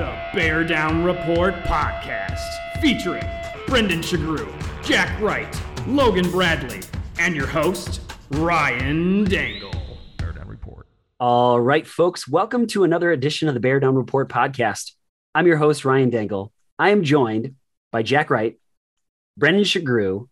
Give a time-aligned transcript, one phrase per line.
[0.00, 2.40] The Bear Down Report podcast,
[2.80, 3.22] featuring
[3.66, 4.50] Brendan Shagru,
[4.82, 6.80] Jack Wright, Logan Bradley,
[7.18, 8.00] and your host,
[8.30, 9.98] Ryan Dangle.
[10.16, 10.86] Bear Down Report.
[11.18, 14.92] All right, folks, welcome to another edition of the Bear Down Report podcast.
[15.34, 16.50] I'm your host, Ryan Dangle.
[16.78, 17.56] I am joined
[17.92, 18.58] by Jack Wright,
[19.36, 20.30] Brendan Shagru,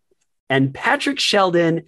[0.49, 1.83] and Patrick Sheldon.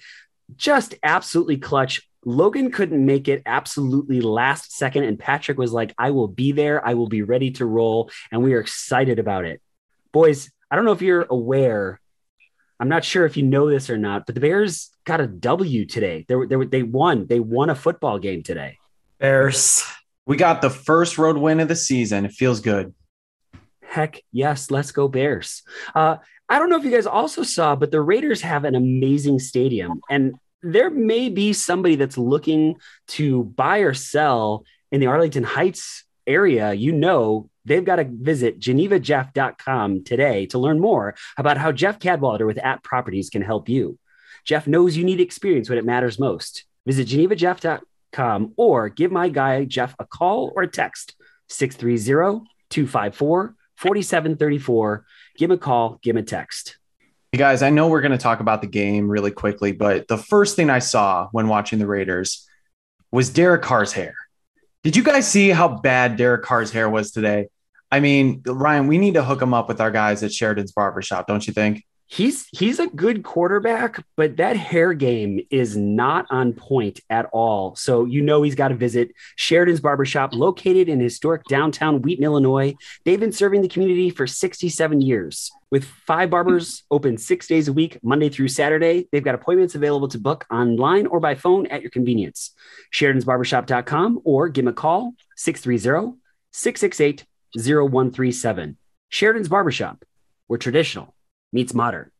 [0.55, 2.07] Just absolutely clutch.
[2.25, 6.87] Logan couldn't make it absolutely last second, and Patrick was like, I will be there.
[6.87, 8.11] I will be ready to roll.
[8.31, 9.61] And we are excited about it.
[10.13, 12.01] Boys, I don't know if you're aware.
[12.79, 15.87] I'm not sure if you know this or not, but the Bears got a W
[15.87, 16.25] today.
[16.29, 17.27] They, were, they, were, they won.
[17.27, 18.79] They won a football game today.
[19.19, 19.85] Bears.
[20.27, 22.25] We got the first road win of the season.
[22.25, 22.95] It feels good.
[23.83, 25.63] Heck yes, let's go Bears.
[25.95, 29.41] Uh, I don't know if you guys also saw, but the Raiders have an amazing
[29.41, 30.01] stadium.
[30.09, 32.77] And there may be somebody that's looking
[33.09, 38.61] to buy or sell in the Arlington Heights area, you know, they've got to visit
[38.61, 43.99] genevajeff.com today to learn more about how Jeff Cadwallader with At Properties can help you.
[44.45, 46.65] Jeff knows you need experience when it matters most.
[46.87, 51.15] Visit genevajeff.com or give my guy Jeff a call or a text
[51.49, 55.07] 630 254 4734.
[55.37, 56.80] Give him a call, give him a text.
[57.33, 60.57] Guys, I know we're going to talk about the game really quickly, but the first
[60.57, 62.49] thing I saw when watching the Raiders
[63.13, 64.15] was Derek Carr's hair.
[64.83, 67.47] Did you guys see how bad Derek Carr's hair was today?
[67.89, 71.29] I mean, Ryan, we need to hook him up with our guys at Sheridan's Barbershop,
[71.29, 71.85] don't you think?
[72.13, 77.77] He's he's a good quarterback, but that hair game is not on point at all.
[77.77, 82.75] So you know he's got to visit Sheridan's Barbershop, located in historic downtown Wheaton, Illinois.
[83.05, 85.53] They've been serving the community for 67 years.
[85.71, 90.09] With five barbers open six days a week, Monday through Saturday, they've got appointments available
[90.09, 92.51] to book online or by phone at your convenience.
[92.93, 96.19] Sheridan'sBarbershop.com or give them a call 630
[96.51, 97.25] 668
[97.55, 98.77] 0137.
[99.11, 100.05] Sheridan's Barbershop,
[100.49, 101.15] we're traditional
[101.53, 102.11] meets modern.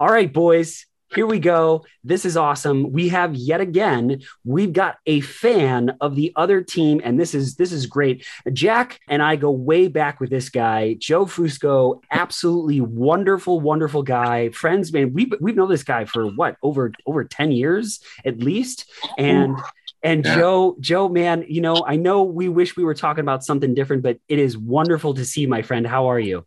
[0.00, 1.84] All right, boys, here we go.
[2.04, 2.92] This is awesome.
[2.92, 7.56] We have yet again, we've got a fan of the other team, and this is
[7.56, 8.26] this is great.
[8.52, 14.50] Jack and I go way back with this guy, Joe Fusco, absolutely wonderful, wonderful guy.
[14.50, 18.90] Friends, man, we we've known this guy for what over over 10 years at least.
[19.16, 19.56] And
[20.02, 20.36] and yeah.
[20.36, 24.02] Joe, Joe, man, you know, I know we wish we were talking about something different,
[24.02, 25.86] but it is wonderful to see, my friend.
[25.86, 26.46] How are you?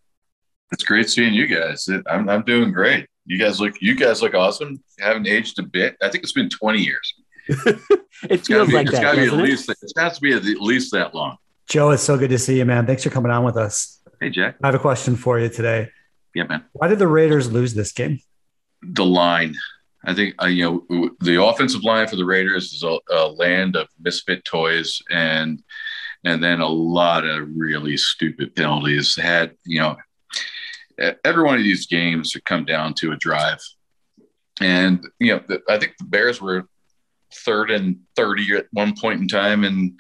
[0.71, 1.87] It's great seeing you guys.
[2.07, 3.07] I'm, I'm doing great.
[3.25, 4.81] You guys look you guys look awesome.
[4.97, 5.95] You haven't aged a bit.
[6.01, 7.13] I think it's been 20 years.
[7.47, 9.01] it feels be, like it's that.
[9.01, 9.35] Gotta be at it?
[9.35, 11.37] least it has to be at least that long.
[11.67, 12.85] Joe, it's so good to see you, man.
[12.85, 14.01] Thanks for coming on with us.
[14.19, 14.55] Hey, Jack.
[14.61, 15.89] I have a question for you today.
[16.35, 16.63] Yeah, man.
[16.73, 18.19] Why did the Raiders lose this game?
[18.81, 19.55] The line.
[20.03, 23.75] I think uh, you know the offensive line for the Raiders is a, a land
[23.75, 25.61] of misfit toys, and
[26.23, 29.15] and then a lot of really stupid penalties.
[29.15, 29.97] Had you know
[31.23, 33.59] every one of these games come down to a drive.
[34.59, 36.67] And, you know, the, I think the Bears were
[37.33, 39.99] third and 30 at one point in time, and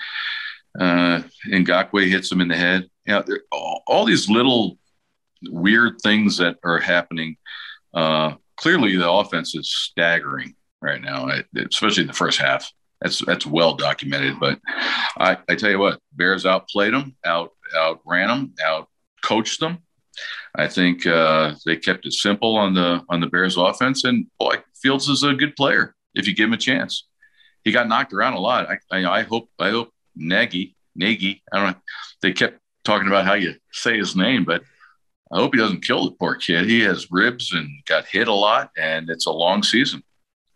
[0.79, 2.87] uh, Ngakoue hits them in the head.
[3.05, 4.77] You know, all, all, these little
[5.43, 7.37] weird things that are happening.
[7.93, 12.71] Uh, clearly, the offense is staggering right now, especially in the first half.
[13.01, 14.39] That's that's well documented.
[14.39, 14.59] But
[15.17, 18.87] I, I tell you what, Bears outplayed them, out outran them, out
[19.23, 19.79] coached them,
[20.55, 24.55] I think uh, they kept it simple on the on the Bears offense, and boy,
[24.75, 27.07] Fields is a good player if you give him a chance.
[27.63, 28.69] He got knocked around a lot.
[28.69, 31.81] I, I, I hope I hope Nagy Nagy I don't know.
[32.21, 34.63] They kept talking about how you say his name, but
[35.31, 36.65] I hope he doesn't kill the poor kid.
[36.65, 40.03] He has ribs and got hit a lot, and it's a long season.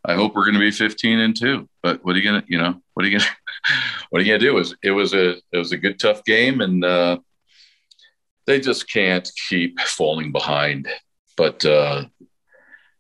[0.03, 1.67] I hope we're going to be 15 and two.
[1.81, 3.31] But what are you gonna, you know, what are you gonna,
[4.09, 4.50] what are you gonna do?
[4.50, 7.17] It was it was a it was a good tough game, and uh,
[8.47, 10.88] they just can't keep falling behind.
[11.38, 12.06] But uh,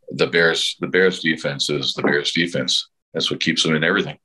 [0.09, 2.89] the Bears, the Bears defense is the Bears defense.
[3.13, 4.17] That's what keeps them in everything.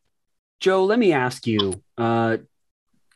[0.60, 2.38] Joe, let me ask you, uh,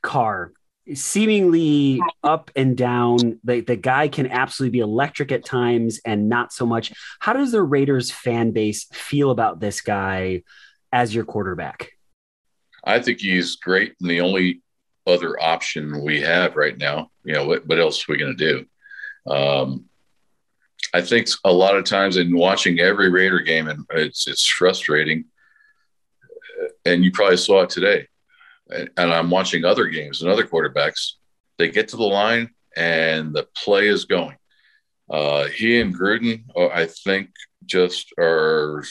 [0.03, 0.53] Carr,
[0.93, 3.41] seemingly up and down.
[3.45, 6.93] The, the guy can absolutely be electric at times and not so much.
[7.21, 10.43] How does the Raiders fan base feel about this guy
[10.93, 11.91] as your quarterback?
[12.85, 13.95] I think he's great.
[14.01, 14.63] And the only
[15.07, 17.11] other option we have right now.
[17.25, 18.67] You know, what, what else are we going to
[19.27, 19.33] do?
[19.33, 19.85] Um,
[20.93, 25.25] I think a lot of times in watching every Raider game, and it's it's frustrating.
[26.85, 28.09] And you probably saw it today.
[28.71, 31.13] And I'm watching other games and other quarterbacks.
[31.59, 34.37] They get to the line and the play is going.
[35.11, 37.31] Uh, he and Gruden, uh, I think,
[37.67, 38.85] just are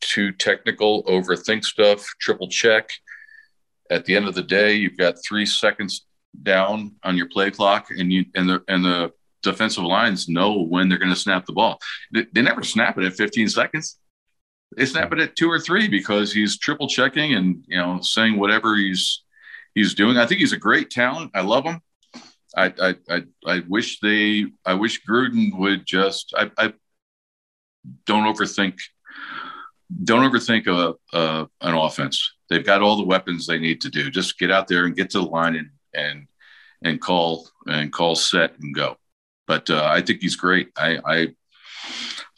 [0.00, 2.90] too technical, overthink stuff, triple check
[3.90, 6.06] at the end of the day, you've got three seconds
[6.42, 10.88] down on your play clock, and you and the and the defensive lines know when
[10.88, 11.78] they're going to snap the ball.
[12.12, 13.98] They, they never snap it at 15 seconds.
[14.76, 18.38] They snap it at two or three because he's triple checking and you know saying
[18.38, 19.22] whatever he's
[19.74, 20.16] he's doing.
[20.16, 21.30] I think he's a great talent.
[21.34, 21.80] I love him.
[22.56, 26.72] I I I, I wish they I wish Gruden would just I, I
[28.06, 28.78] don't overthink
[30.02, 32.33] don't overthink a, a, an offense.
[32.48, 34.10] They've got all the weapons they need to do.
[34.10, 36.26] Just get out there and get to the line and and
[36.82, 38.96] and call and call set and go.
[39.46, 40.70] But uh, I think he's great.
[40.76, 41.28] I, I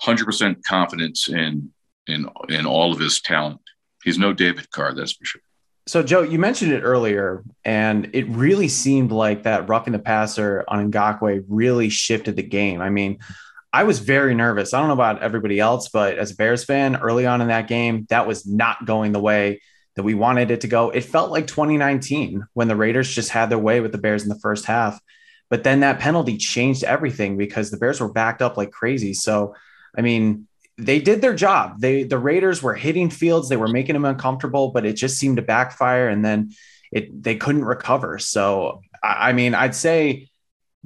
[0.02, 1.72] 100% confidence in
[2.06, 3.60] in in all of his talent.
[4.04, 5.40] He's no David Carr, that's for sure.
[5.88, 10.64] So, Joe, you mentioned it earlier, and it really seemed like that roughing the passer
[10.66, 12.80] on Ngakoue really shifted the game.
[12.80, 13.18] I mean,
[13.72, 14.74] I was very nervous.
[14.74, 17.68] I don't know about everybody else, but as a Bears fan, early on in that
[17.68, 19.60] game, that was not going the way
[19.96, 20.90] that we wanted it to go.
[20.90, 24.28] It felt like 2019 when the Raiders just had their way with the Bears in
[24.28, 25.00] the first half.
[25.48, 29.14] But then that penalty changed everything because the Bears were backed up like crazy.
[29.14, 29.54] So,
[29.96, 30.46] I mean,
[30.76, 31.80] they did their job.
[31.80, 35.36] They the Raiders were hitting Fields, they were making them uncomfortable, but it just seemed
[35.36, 36.50] to backfire, and then
[36.92, 38.18] it they couldn't recover.
[38.18, 40.28] So, I, I mean, I'd say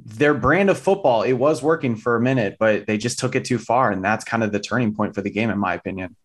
[0.03, 3.45] their brand of football it was working for a minute, but they just took it
[3.45, 6.15] too far, and that's kind of the turning point for the game, in my opinion.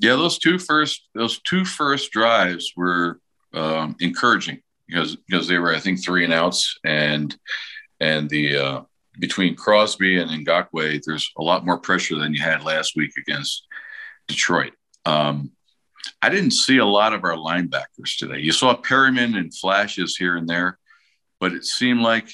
[0.00, 3.20] Yeah, those two first those two first drives were
[3.52, 7.36] um, encouraging because because they were I think three and outs and
[8.00, 8.80] and the uh,
[9.18, 13.66] between Crosby and Ngakoue, there's a lot more pressure than you had last week against
[14.26, 14.72] Detroit.
[15.04, 15.52] Um,
[16.22, 18.38] I didn't see a lot of our linebackers today.
[18.38, 20.78] You saw Perryman and flashes here and there,
[21.40, 22.32] but it seemed like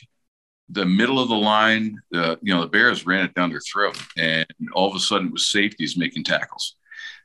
[0.69, 4.01] the middle of the line, the you know the Bears ran it down their throat,
[4.17, 6.76] and all of a sudden it was safeties making tackles.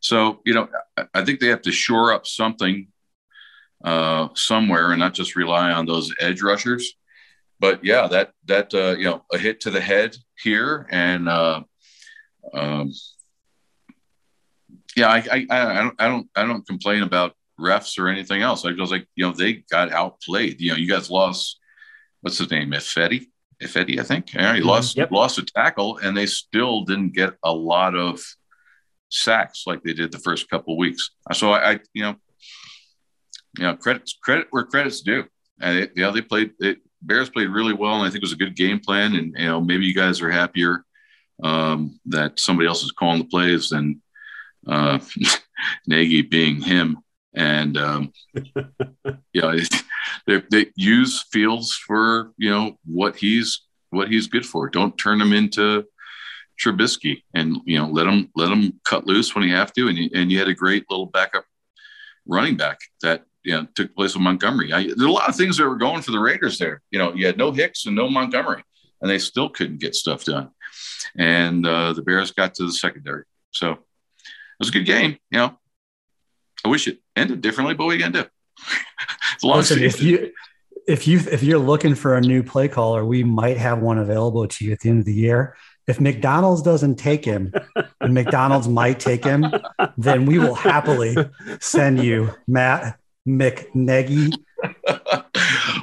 [0.01, 0.67] So you know
[1.13, 2.87] I think they have to shore up something
[3.83, 6.95] uh, somewhere and not just rely on those edge rushers
[7.61, 11.61] but yeah, that that uh, you know a hit to the head here, and uh,
[12.53, 12.91] um,
[14.95, 18.65] yeah, I, I I don't I don't I don't complain about refs or anything else.
[18.65, 20.59] I was like, you know, they got outplayed.
[20.59, 21.59] You know, you guys lost
[22.21, 23.27] what's his name, Ifedi,
[23.61, 24.33] Ifedi, I think.
[24.33, 24.67] Yeah, he mm-hmm.
[24.67, 25.11] lost yep.
[25.11, 28.23] lost a tackle, and they still didn't get a lot of
[29.11, 31.11] sacks like they did the first couple weeks.
[31.33, 32.15] So I, I you know,
[33.57, 35.25] you know, credit credit where credit's due.
[35.59, 38.23] And it, you know, they played it, Bears played really well, and I think it
[38.23, 39.15] was a good game plan.
[39.15, 40.85] And you know, maybe you guys are happier
[41.43, 44.01] um, that somebody else is calling the plays than
[44.67, 44.99] uh,
[45.87, 46.97] Nagy being him.
[47.33, 48.13] And um,
[49.33, 49.57] you know,
[50.27, 54.69] they, they use Fields for you know what he's what he's good for.
[54.69, 55.85] Don't turn him into
[56.63, 59.87] Trubisky, and you know let him let him cut loose when you have to.
[59.87, 61.45] And you, and you had a great little backup
[62.25, 64.71] running back that you know, took place with Montgomery.
[64.71, 66.81] I, there's a lot of things that were going for the Raiders there.
[66.91, 68.63] You know, you had no Hicks and no Montgomery,
[69.01, 70.51] and they still couldn't get stuff done.
[71.17, 73.23] And uh, the Bears got to the secondary.
[73.51, 73.79] So it
[74.59, 75.17] was a good game.
[75.31, 75.59] You know,
[76.63, 78.29] I wish it ended differently, but what are you gonna do?
[79.33, 80.31] it's a long Listen, if you
[80.87, 84.47] if you if you're looking for a new play caller, we might have one available
[84.47, 85.55] to you at the end of the year.
[85.87, 87.53] If McDonald's doesn't take him,
[87.99, 89.45] and McDonald's might take him,
[89.97, 91.15] then we will happily
[91.59, 94.33] send you Matt McNeggy.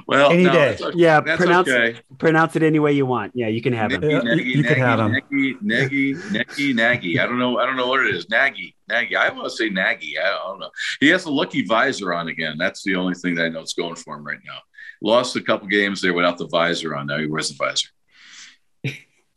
[0.07, 0.77] well, any no, day.
[0.81, 0.99] Okay.
[0.99, 2.01] Yeah, that's pronounce okay.
[2.19, 3.33] pronounce it any way you want.
[3.35, 4.25] Yeah, you can have uh, Nagy, him.
[4.25, 5.13] Nagy, you, can have him.
[5.13, 7.19] Nagy, Nagy, Nagy, Nagy.
[7.19, 7.59] I don't know.
[7.59, 8.27] I don't know what it is.
[8.27, 9.17] Naggy, naggy.
[9.17, 10.13] I want to say naggy.
[10.21, 10.71] I don't know.
[11.01, 12.57] He has a lucky visor on again.
[12.59, 14.59] That's the only thing that I know is going for him right now.
[15.03, 17.07] Lost a couple games there without the visor on.
[17.07, 17.89] Now he wears the visor.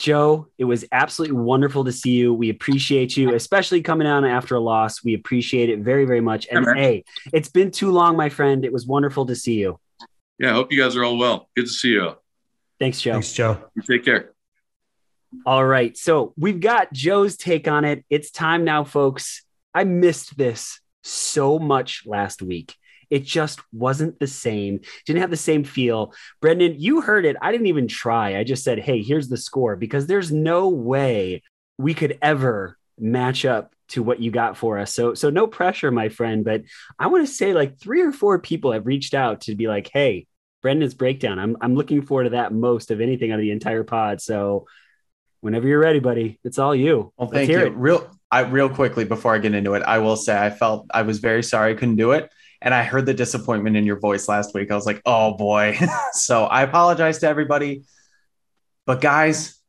[0.02, 2.34] Joe, it was absolutely wonderful to see you.
[2.34, 5.04] We appreciate you, especially coming on after a loss.
[5.04, 6.48] We appreciate it very, very much.
[6.52, 8.66] And hey, it's been too long, my friend.
[8.66, 9.80] It was wonderful to see you.
[10.40, 11.50] Yeah, I hope you guys are all well.
[11.56, 12.16] Good to see you.
[12.80, 13.14] Thanks, Joe.
[13.14, 13.64] Thanks, Joe.
[13.76, 14.32] You take care.
[15.46, 15.96] All right.
[15.96, 18.04] So we've got Joe's take on it.
[18.10, 19.44] It's time now, folks.
[19.72, 22.76] I missed this so much last week.
[23.12, 24.80] It just wasn't the same.
[25.06, 26.14] Didn't have the same feel.
[26.40, 27.36] Brendan, you heard it.
[27.42, 28.38] I didn't even try.
[28.38, 31.44] I just said, hey, here's the score because there's no way
[31.78, 34.94] we could ever match up to what you got for us.
[34.94, 36.46] So so no pressure, my friend.
[36.46, 36.64] But
[36.98, 39.90] I want to say like three or four people have reached out to be like,
[39.92, 40.28] hey,
[40.62, 41.40] Brendan's breakdown.
[41.40, 44.22] I'm I'm looking forward to that most of anything out of the entire pod.
[44.22, 44.68] So
[45.42, 47.12] whenever you're ready, buddy, it's all you.
[47.18, 47.60] Well, thank you.
[47.60, 47.74] It.
[47.76, 51.02] Real I real quickly before I get into it, I will say I felt I
[51.02, 52.32] was very sorry I couldn't do it.
[52.62, 54.72] And I heard the disappointment in your voice last week.
[54.72, 55.78] I was like, oh boy.
[56.14, 57.84] so I apologize to everybody.
[58.86, 59.60] But guys,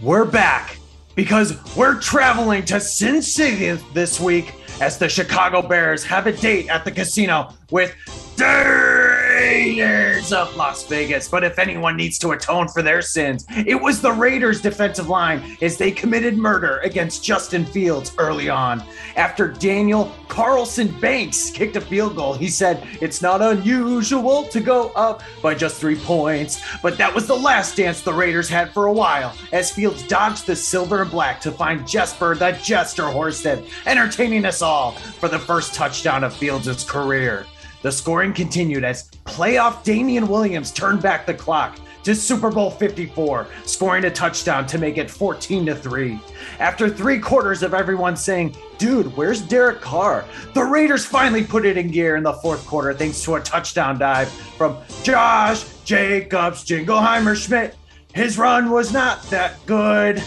[0.00, 0.78] we're back
[1.14, 6.68] because we're traveling to Sin City this week as the Chicago Bears have a date
[6.68, 7.94] at the casino with
[8.36, 9.05] Dave
[9.36, 11.28] Raiders of Las Vegas.
[11.28, 15.58] But if anyone needs to atone for their sins, it was the Raiders' defensive line
[15.60, 18.82] as they committed murder against Justin Fields early on.
[19.14, 24.88] After Daniel Carlson Banks kicked a field goal, he said, It's not unusual to go
[24.96, 26.62] up by just three points.
[26.82, 30.46] But that was the last dance the Raiders had for a while as Fields dodged
[30.46, 35.38] the silver and black to find Jesper the Jester Horsted, entertaining us all for the
[35.38, 37.44] first touchdown of Fields' career.
[37.82, 43.48] The scoring continued as playoff Damien Williams turned back the clock to Super Bowl 54,
[43.64, 46.20] scoring a touchdown to make it 14 to 3.
[46.60, 50.24] After three quarters of everyone saying, Dude, where's Derek Carr?
[50.54, 53.98] The Raiders finally put it in gear in the fourth quarter thanks to a touchdown
[53.98, 57.74] dive from Josh Jacobs Jingleheimer Schmidt.
[58.14, 60.22] His run was not that good,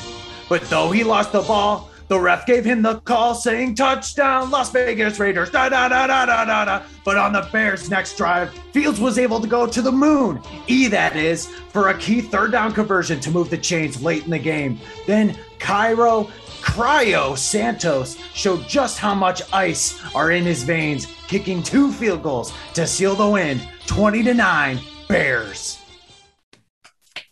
[0.49, 4.71] but though he lost the ball, the ref gave him the call saying touchdown, Las
[4.71, 5.51] Vegas Raiders.
[5.51, 6.81] Da da da da da da da.
[7.05, 10.87] But on the Bears' next drive, Fields was able to go to the moon, E
[10.87, 14.39] that is, for a key third down conversion to move the chains late in the
[14.39, 14.79] game.
[15.05, 16.29] Then Cairo
[16.61, 22.51] Cryo Santos showed just how much ice are in his veins, kicking two field goals
[22.73, 25.79] to seal the win 20 to 9 Bears.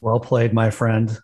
[0.02, 1.18] Well played, my friend.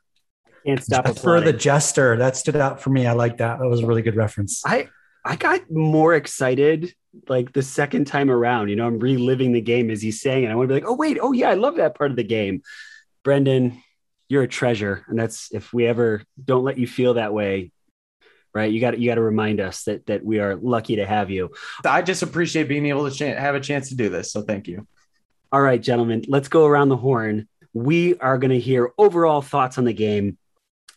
[0.65, 2.17] Can't stop for the jester.
[2.17, 3.05] That stood out for me.
[3.05, 3.59] I like that.
[3.59, 4.63] That was a really good reference.
[4.65, 4.89] I
[5.25, 6.93] I got more excited
[7.27, 8.69] like the second time around.
[8.69, 10.49] You know, I'm reliving the game as he's saying it.
[10.49, 12.23] I want to be like, oh wait, oh yeah, I love that part of the
[12.23, 12.61] game.
[13.23, 13.81] Brendan,
[14.27, 17.71] you're a treasure, and that's if we ever don't let you feel that way,
[18.53, 18.71] right?
[18.71, 21.51] You got you got to remind us that that we are lucky to have you.
[21.85, 24.31] I just appreciate being able to ch- have a chance to do this.
[24.31, 24.87] So thank you.
[25.51, 27.47] All right, gentlemen, let's go around the horn.
[27.73, 30.37] We are going to hear overall thoughts on the game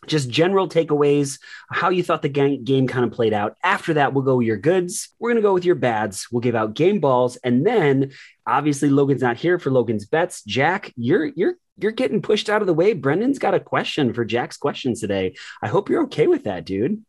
[0.07, 3.55] just general takeaways, how you thought the game, kind of played out.
[3.63, 5.09] After that, we'll go with your goods.
[5.19, 6.27] We're going to go with your bads.
[6.31, 7.35] We'll give out game balls.
[7.37, 8.11] And then
[8.45, 10.43] obviously Logan's not here for Logan's bets.
[10.43, 12.93] Jack, you're, you're, you're getting pushed out of the way.
[12.93, 15.35] Brendan's got a question for Jack's questions today.
[15.61, 17.03] I hope you're okay with that, dude.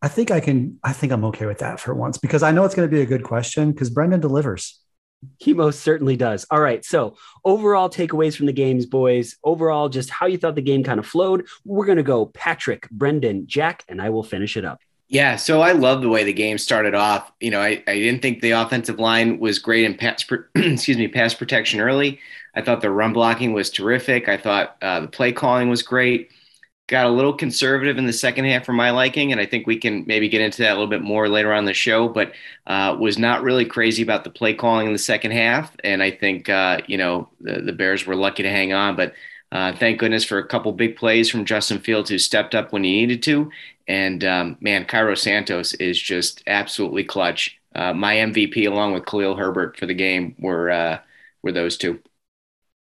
[0.00, 2.64] I think I can, I think I'm okay with that for once because I know
[2.64, 4.80] it's going to be a good question because Brendan delivers.
[5.38, 6.46] He most certainly does.
[6.50, 6.84] All right.
[6.84, 9.36] So, overall takeaways from the games, boys.
[9.42, 11.46] Overall, just how you thought the game kind of flowed.
[11.64, 14.80] We're going to go Patrick, Brendan, Jack, and I will finish it up.
[15.08, 15.36] Yeah.
[15.36, 17.32] So, I love the way the game started off.
[17.40, 21.08] You know, I, I didn't think the offensive line was great in pass, excuse me,
[21.08, 22.20] pass protection early.
[22.54, 24.28] I thought the run blocking was terrific.
[24.28, 26.30] I thought uh, the play calling was great
[26.88, 29.76] got a little conservative in the second half for my liking, and I think we
[29.76, 32.08] can maybe get into that a little bit more later on the show.
[32.08, 32.32] But
[32.66, 36.10] uh, was not really crazy about the play calling in the second half, and I
[36.10, 38.96] think uh, you know the, the Bears were lucky to hang on.
[38.96, 39.14] But
[39.52, 42.84] uh, thank goodness for a couple big plays from Justin Fields, who stepped up when
[42.84, 43.50] he needed to.
[43.88, 47.58] And um, man, Cairo Santos is just absolutely clutch.
[47.74, 50.98] Uh, my MVP, along with Khalil Herbert for the game, were uh,
[51.42, 52.00] were those two.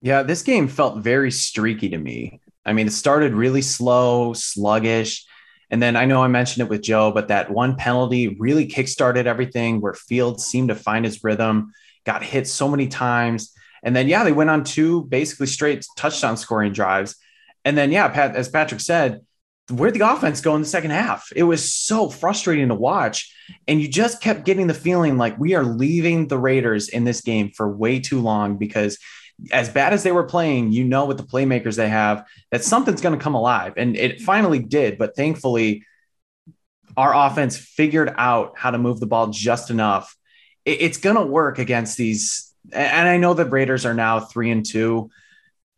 [0.02, 2.40] Yeah, this game felt very streaky to me.
[2.64, 5.26] I mean, it started really slow, sluggish.
[5.70, 9.26] And then I know I mentioned it with Joe, but that one penalty really kickstarted
[9.26, 11.72] everything where Fields seemed to find his rhythm,
[12.04, 13.52] got hit so many times.
[13.82, 17.16] And then, yeah, they went on two basically straight touchdown scoring drives.
[17.64, 19.20] And then, yeah, Pat, as Patrick said,
[19.70, 21.32] where'd the offense go in the second half?
[21.34, 23.34] It was so frustrating to watch.
[23.66, 27.20] And you just kept getting the feeling like we are leaving the Raiders in this
[27.20, 28.98] game for way too long because
[29.50, 33.00] as bad as they were playing, you know, with the playmakers they have, that something's
[33.00, 33.74] going to come alive.
[33.76, 34.98] And it finally did.
[34.98, 35.84] But thankfully,
[36.96, 40.16] our offense figured out how to move the ball just enough.
[40.64, 42.54] it's going to work against these.
[42.72, 45.10] And I know the Raiders are now three and two.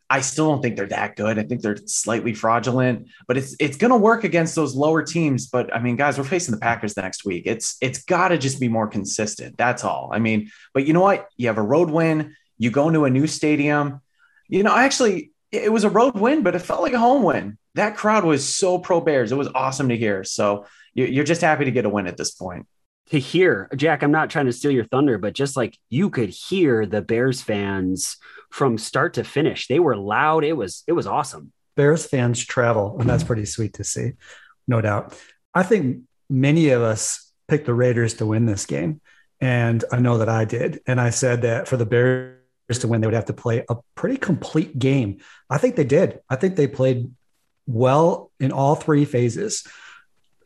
[0.09, 1.37] I still don't think they're that good.
[1.37, 5.47] I think they're slightly fraudulent, but it's it's going to work against those lower teams.
[5.47, 7.43] But I mean, guys, we're facing the Packers next week.
[7.45, 9.57] It's it's got to just be more consistent.
[9.57, 10.09] That's all.
[10.13, 11.27] I mean, but you know what?
[11.35, 12.35] You have a road win.
[12.57, 14.01] You go into a new stadium.
[14.47, 17.57] You know, actually, it was a road win, but it felt like a home win.
[17.75, 19.31] That crowd was so pro Bears.
[19.31, 20.23] It was awesome to hear.
[20.23, 22.65] So you're just happy to get a win at this point.
[23.11, 26.29] To hear, Jack, I'm not trying to steal your thunder, but just like you could
[26.29, 28.17] hear the Bears fans
[28.51, 29.67] from start to finish.
[29.67, 30.43] They were loud.
[30.43, 31.53] It was it was awesome.
[31.77, 34.13] Bears fans travel, and that's pretty sweet to see,
[34.67, 35.17] no doubt.
[35.53, 38.99] I think many of us picked the Raiders to win this game,
[39.39, 40.81] and I know that I did.
[40.87, 42.36] And I said that for the Bears
[42.69, 45.19] to win, they would have to play a pretty complete game.
[45.49, 46.19] I think they did.
[46.29, 47.11] I think they played
[47.65, 49.65] well in all three phases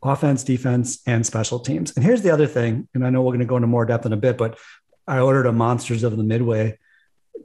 [0.04, 1.96] offense, defense, and special teams.
[1.96, 4.06] And here's the other thing, and I know we're going to go into more depth
[4.08, 4.58] in a bit, but
[5.08, 6.80] I ordered a Monsters of the Midway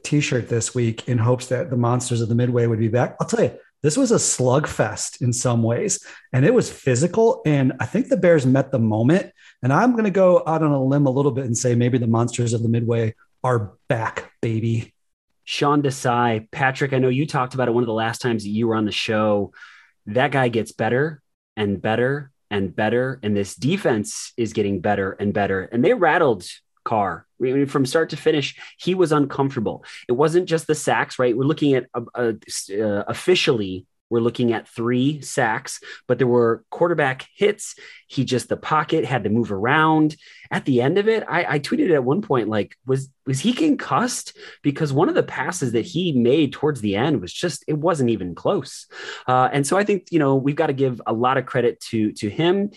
[0.04, 3.16] t shirt this week in hopes that the Monsters of the Midway would be back.
[3.20, 7.42] I'll tell you, this was a slugfest in some ways, and it was physical.
[7.44, 9.32] And I think the Bears met the moment.
[9.62, 11.98] And I'm going to go out on a limb a little bit and say maybe
[11.98, 14.92] the Monsters of the Midway are back, baby.
[15.44, 18.66] Sean Desai, Patrick, I know you talked about it one of the last times you
[18.66, 19.52] were on the show.
[20.06, 21.22] That guy gets better
[21.56, 23.20] and better and better.
[23.22, 25.62] And this defense is getting better and better.
[25.62, 26.44] And they rattled
[26.84, 27.26] Carr.
[27.40, 29.84] I mean, from start to finish, he was uncomfortable.
[30.08, 31.36] It wasn't just the sacks, right?
[31.36, 37.26] We're looking at uh, uh, officially we're looking at three sacks, but there were quarterback
[37.34, 37.74] hits.
[38.06, 40.16] He just the pocket had to move around.
[40.50, 43.52] At the end of it, I, I tweeted at one point like, was was he
[43.52, 44.36] concussed?
[44.62, 48.10] Because one of the passes that he made towards the end was just it wasn't
[48.10, 48.86] even close.
[49.26, 51.80] Uh, and so I think you know we've got to give a lot of credit
[51.90, 52.70] to to him.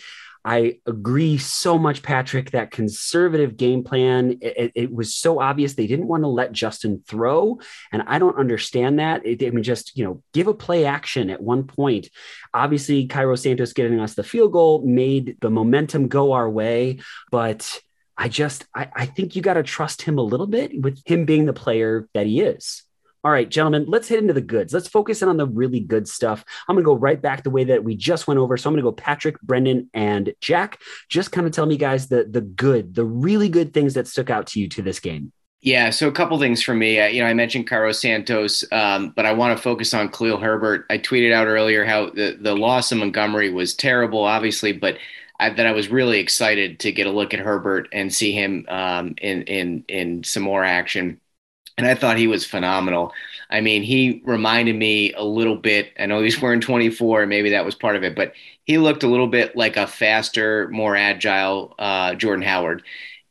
[0.49, 5.85] I agree so much, Patrick, that conservative game plan, it, it, was so obvious they
[5.85, 7.59] didn't want to let Justin throw.
[7.91, 9.23] And I don't understand that.
[9.27, 12.09] It, I mean, just, you know, give a play action at one point.
[12.51, 16.97] Obviously, Cairo Santos getting us the field goal made the momentum go our way.
[17.29, 17.79] But
[18.17, 21.25] I just, I, I think you got to trust him a little bit with him
[21.25, 22.81] being the player that he is.
[23.23, 24.73] All right, gentlemen, let's hit into the goods.
[24.73, 26.45] Let's focus in on the really good stuff.
[26.67, 28.55] I'm going to go right back the way that we just went over.
[28.55, 30.79] So I'm going to go Patrick, Brendan, and Jack.
[31.09, 34.29] Just kind of tell me, guys, the the good, the really good things that stuck
[34.29, 35.33] out to you to this game.
[35.61, 37.05] Yeah, so a couple things for me.
[37.13, 40.85] You know, I mentioned Cairo Santos, um, but I want to focus on Khalil Herbert.
[40.89, 44.97] I tweeted out earlier how the the loss of Montgomery was terrible, obviously, but
[45.41, 48.65] I, that I was really excited to get a look at Herbert and see him
[48.69, 51.19] um, in in in some more action
[51.79, 53.13] and I thought he was phenomenal.
[53.49, 55.93] I mean, he reminded me a little bit.
[55.97, 58.33] I know he's wearing 24, maybe that was part of it, but
[58.65, 62.83] he looked a little bit like a faster, more agile uh, Jordan Howard.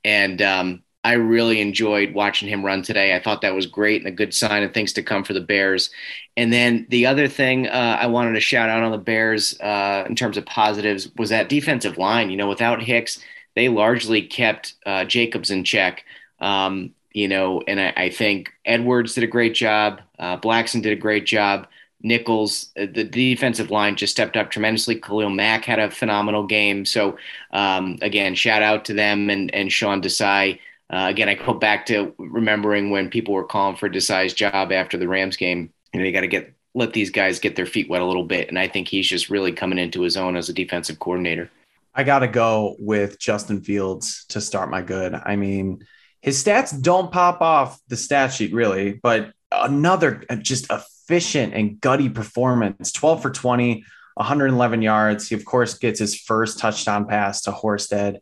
[0.02, 3.14] And um, I really enjoyed watching him run today.
[3.14, 5.43] I thought that was great and a good sign of things to come for the
[5.43, 5.90] Bears.
[6.38, 10.05] And then the other thing uh, I wanted to shout out on the Bears uh,
[10.09, 12.31] in terms of positives was that defensive line.
[12.31, 13.23] You know, without Hicks,
[13.55, 16.05] they largely kept uh, Jacobs in check.
[16.40, 20.01] Um, you know, and I, I think Edwards did a great job.
[20.21, 21.67] Uh, Blackson did a great job.
[22.01, 25.01] Nichols, uh, the defensive line just stepped up tremendously.
[25.01, 26.85] Khalil Mack had a phenomenal game.
[26.85, 27.19] So,
[27.51, 30.61] um, again, shout out to them and, and Sean Desai.
[30.90, 34.97] Uh, again, I go back to remembering when people were calling for Desai's job after
[34.97, 35.73] the Rams game.
[35.92, 38.23] You know, you got to get let these guys get their feet wet a little
[38.23, 38.49] bit.
[38.49, 41.51] And I think he's just really coming into his own as a defensive coordinator.
[41.97, 45.14] I got to go with Justin Fields to start my good.
[45.14, 45.85] I mean,
[46.20, 51.81] his stats don't pop off the stat sheet really, but another uh, just efficient and
[51.81, 55.28] gutty performance 12 for 20, 111 yards.
[55.28, 58.18] He, of course, gets his first touchdown pass to Horsted.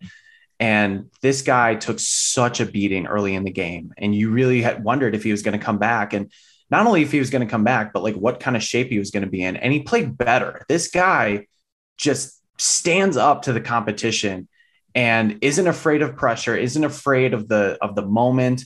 [0.58, 3.92] And this guy took such a beating early in the game.
[3.98, 6.12] And you really had wondered if he was going to come back.
[6.12, 6.32] And
[6.70, 8.88] not only if he was going to come back, but like what kind of shape
[8.88, 9.56] he was going to be in.
[9.56, 10.64] And he played better.
[10.68, 11.46] This guy
[11.98, 14.48] just stands up to the competition
[14.96, 18.64] and isn't afraid of pressure, isn't afraid of the of the moment.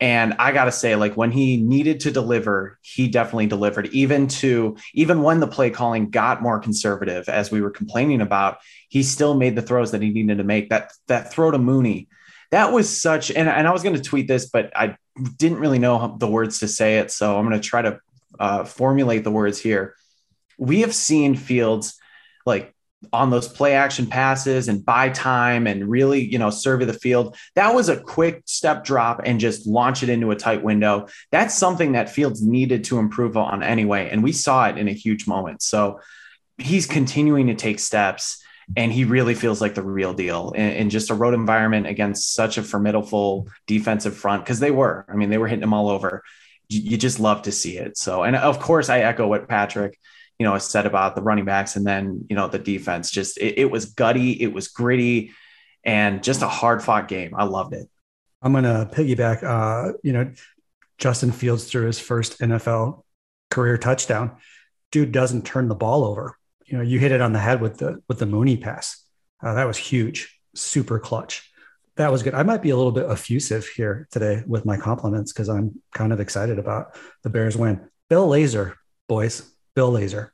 [0.00, 3.88] And I gotta say, like when he needed to deliver, he definitely delivered.
[3.88, 8.58] Even to even when the play calling got more conservative, as we were complaining about,
[8.88, 10.70] he still made the throws that he needed to make.
[10.70, 12.08] That that throw to Mooney,
[12.52, 13.30] that was such.
[13.30, 14.96] And, and I was to tweet this, but I
[15.36, 18.00] didn't really know the words to say it, so I'm to try to
[18.38, 19.96] uh, formulate the words here.
[20.58, 21.98] We have seen Fields
[22.46, 22.72] like
[23.12, 27.36] on those play action passes and buy time and really, you know, survey the field.
[27.54, 31.08] That was a quick step drop and just launch it into a tight window.
[31.30, 34.08] That's something that Fields needed to improve on anyway.
[34.10, 35.62] And we saw it in a huge moment.
[35.62, 36.00] So
[36.58, 38.42] he's continuing to take steps
[38.76, 42.34] and he really feels like the real deal in, in just a road environment against
[42.34, 45.04] such a formidable defensive front because they were.
[45.08, 46.22] I mean, they were hitting him all over.
[46.68, 47.98] You, you just love to see it.
[47.98, 49.98] So, and of course, I echo what Patrick
[50.38, 53.10] you know, I said about the running backs and then, you know, the defense.
[53.10, 55.32] Just it, it was gutty, it was gritty,
[55.84, 57.34] and just a hard fought game.
[57.36, 57.88] I loved it.
[58.42, 59.44] I'm to piggyback.
[59.44, 60.32] Uh, you know,
[60.98, 63.04] Justin Fields threw his first NFL
[63.50, 64.36] career touchdown.
[64.90, 66.36] Dude doesn't turn the ball over.
[66.66, 69.04] You know, you hit it on the head with the with the Mooney pass.
[69.42, 71.50] Uh, that was huge, super clutch.
[71.96, 72.34] That was good.
[72.34, 76.12] I might be a little bit effusive here today with my compliments because I'm kind
[76.12, 77.88] of excited about the Bears win.
[78.08, 78.74] Bill Lazor,
[79.08, 80.30] boys, Bill Lazor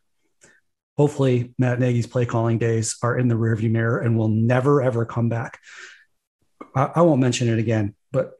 [0.98, 5.06] hopefully Matt Nagy's play calling days are in the rearview mirror and will never ever
[5.06, 5.60] come back.
[6.74, 8.32] I, I, won't mention it again, but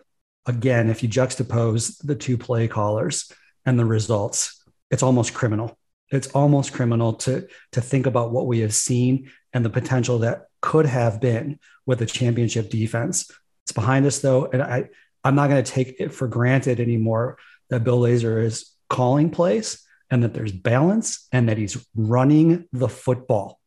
[0.44, 3.32] again, if you juxtapose the two play callers
[3.64, 5.78] and the results, it's almost criminal.
[6.10, 10.46] It's almost criminal to to think about what we have seen and the potential that
[10.60, 13.30] could have been with a championship defense.
[13.64, 14.88] It's behind us though, and I
[15.22, 17.38] I'm not going to take it for granted anymore
[17.70, 22.88] that Bill Lazor is calling plays and that there's balance and that he's running the
[22.88, 23.60] football.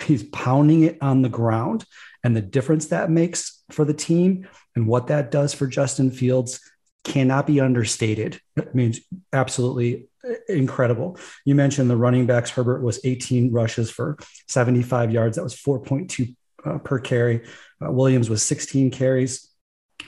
[0.00, 1.84] He's pounding it on the ground.
[2.22, 6.60] And the difference that makes for the team and what that does for Justin Fields
[7.04, 8.40] cannot be understated.
[8.56, 9.00] It means
[9.32, 10.08] absolutely
[10.48, 11.18] incredible.
[11.44, 12.50] You mentioned the running backs.
[12.50, 15.36] Herbert was 18 rushes for 75 yards.
[15.36, 17.46] That was 4.2 uh, per carry.
[17.84, 19.48] Uh, Williams was 16 carries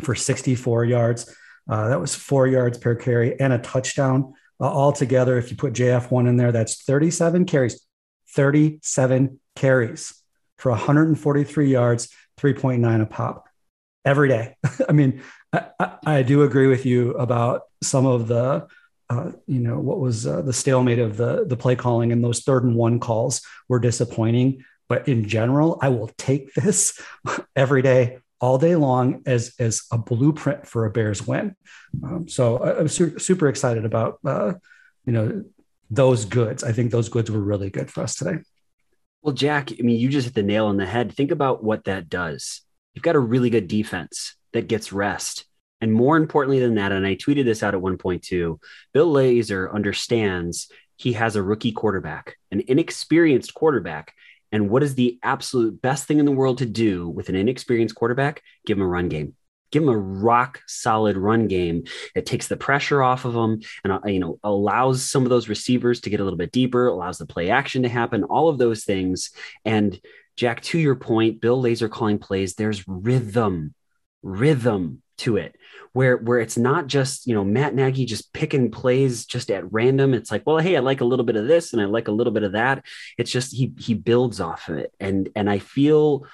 [0.03, 1.35] for 64 yards.
[1.69, 4.35] Uh, that was four yards per carry and a touchdown.
[4.61, 7.81] Uh, altogether, if you put JF1 in there, that's 37 carries,
[8.35, 10.15] 37 carries
[10.59, 13.49] for 143 yards, 3.9 a pop
[14.05, 14.57] every day.
[14.89, 18.69] I mean, I, I, do agree with you about some of the,
[19.09, 22.41] uh, you know, what was uh, the stalemate of the the play calling and those
[22.41, 24.65] third and one calls were disappointing.
[24.89, 27.01] But in general, I will take this
[27.57, 31.55] every day, all day long, as as a blueprint for a Bears win.
[32.03, 34.55] Um, so I'm su- super excited about, uh,
[35.05, 35.45] you know,
[35.91, 36.65] those goods.
[36.65, 38.39] I think those goods were really good for us today.
[39.23, 41.13] Well, Jack, I mean, you just hit the nail on the head.
[41.13, 42.63] Think about what that does.
[42.95, 45.45] You've got a really good defense that gets rest.
[45.83, 48.59] And more importantly than that, and I tweeted this out at 1.2,
[48.93, 54.15] Bill Lazor understands he has a rookie quarterback, an inexperienced quarterback.
[54.53, 57.95] And what is the absolute best thing in the world to do with an inexperienced
[57.95, 58.43] quarterback?
[58.67, 59.35] Give him a run game.
[59.71, 61.85] Give him a rock solid run game.
[62.17, 65.49] It takes the pressure off of them and uh, you know allows some of those
[65.49, 68.59] receivers to get a little bit deeper, allows the play action to happen, all of
[68.59, 69.31] those things.
[69.65, 69.99] And
[70.37, 73.75] Jack, to your point, Bill Lazor calling plays, there's rhythm,
[74.23, 75.57] rhythm to it
[75.93, 80.15] where where it's not just you know Matt Nagy just picking plays just at random.
[80.15, 82.13] It's like, well, hey, I like a little bit of this and I like a
[82.13, 82.85] little bit of that.
[83.19, 86.27] It's just he he builds off of it, and and I feel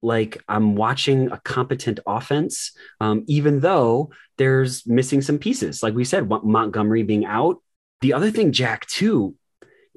[0.00, 5.82] like I'm watching a competent offense, um, even though there's missing some pieces.
[5.82, 7.60] Like we said, Montgomery being out.
[8.00, 9.34] The other thing, Jack, too,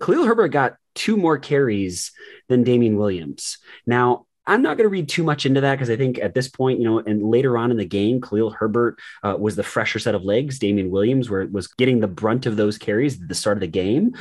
[0.02, 2.12] Khalil Herbert got two more carries
[2.50, 3.60] than Damien Williams.
[3.86, 6.48] Now, I'm not going to read too much into that because I think at this
[6.48, 10.00] point, you know, and later on in the game, Khalil Herbert uh, was the fresher
[10.00, 10.58] set of legs.
[10.58, 14.16] Damien Williams was getting the brunt of those carries at the start of the game.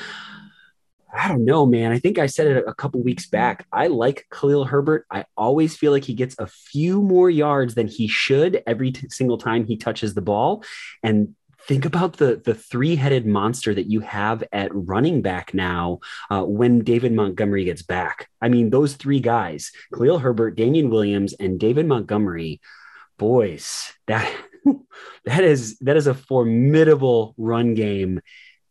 [1.12, 1.90] I don't know, man.
[1.90, 3.66] I think I said it a couple weeks back.
[3.72, 5.06] I like Khalil Herbert.
[5.10, 9.08] I always feel like he gets a few more yards than he should every t-
[9.08, 10.62] single time he touches the ball.
[11.02, 11.34] And
[11.70, 16.42] think about the the three headed monster that you have at running back now uh,
[16.42, 18.28] when David Montgomery gets back.
[18.42, 22.60] I mean, those three guys, Khalil Herbert, Damien Williams, and David Montgomery,
[23.18, 24.28] boys, that
[25.26, 28.20] that is that is a formidable run game.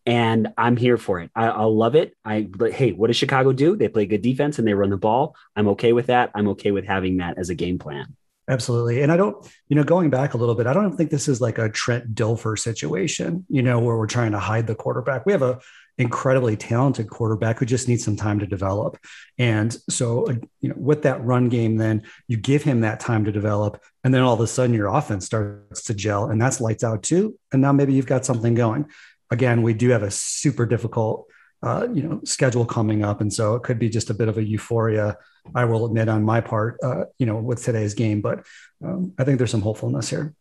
[0.05, 1.31] And I'm here for it.
[1.33, 2.17] I, will love it.
[2.25, 3.77] I but hey, what does Chicago do?
[3.77, 5.38] They play good defense and they run the ball.
[5.55, 6.31] I'm okay with that.
[6.35, 8.17] I'm okay with having that as a game plan.
[8.49, 9.03] Absolutely.
[9.03, 11.39] And I don't, you know, going back a little bit, I don't think this is
[11.39, 15.27] like a Trent Dilfer situation, you know, where we're trying to hide the quarterback.
[15.27, 15.59] We have a
[15.99, 18.97] incredibly talented quarterback who just needs some time to develop.
[19.38, 23.25] And so, uh, you know, with that run game, then you give him that time
[23.25, 23.83] to develop.
[24.03, 27.03] And then all of a sudden your offense starts to gel and that's lights out
[27.03, 27.38] too.
[27.51, 28.88] And now maybe you've got something going.
[29.29, 31.28] Again, we do have a super difficult
[31.61, 34.37] uh, you know schedule coming up, and so it could be just a bit of
[34.37, 35.17] a euphoria.
[35.55, 38.45] I will admit on my part, uh, you know, with today's game, but
[38.83, 40.33] um, I think there's some hopefulness here.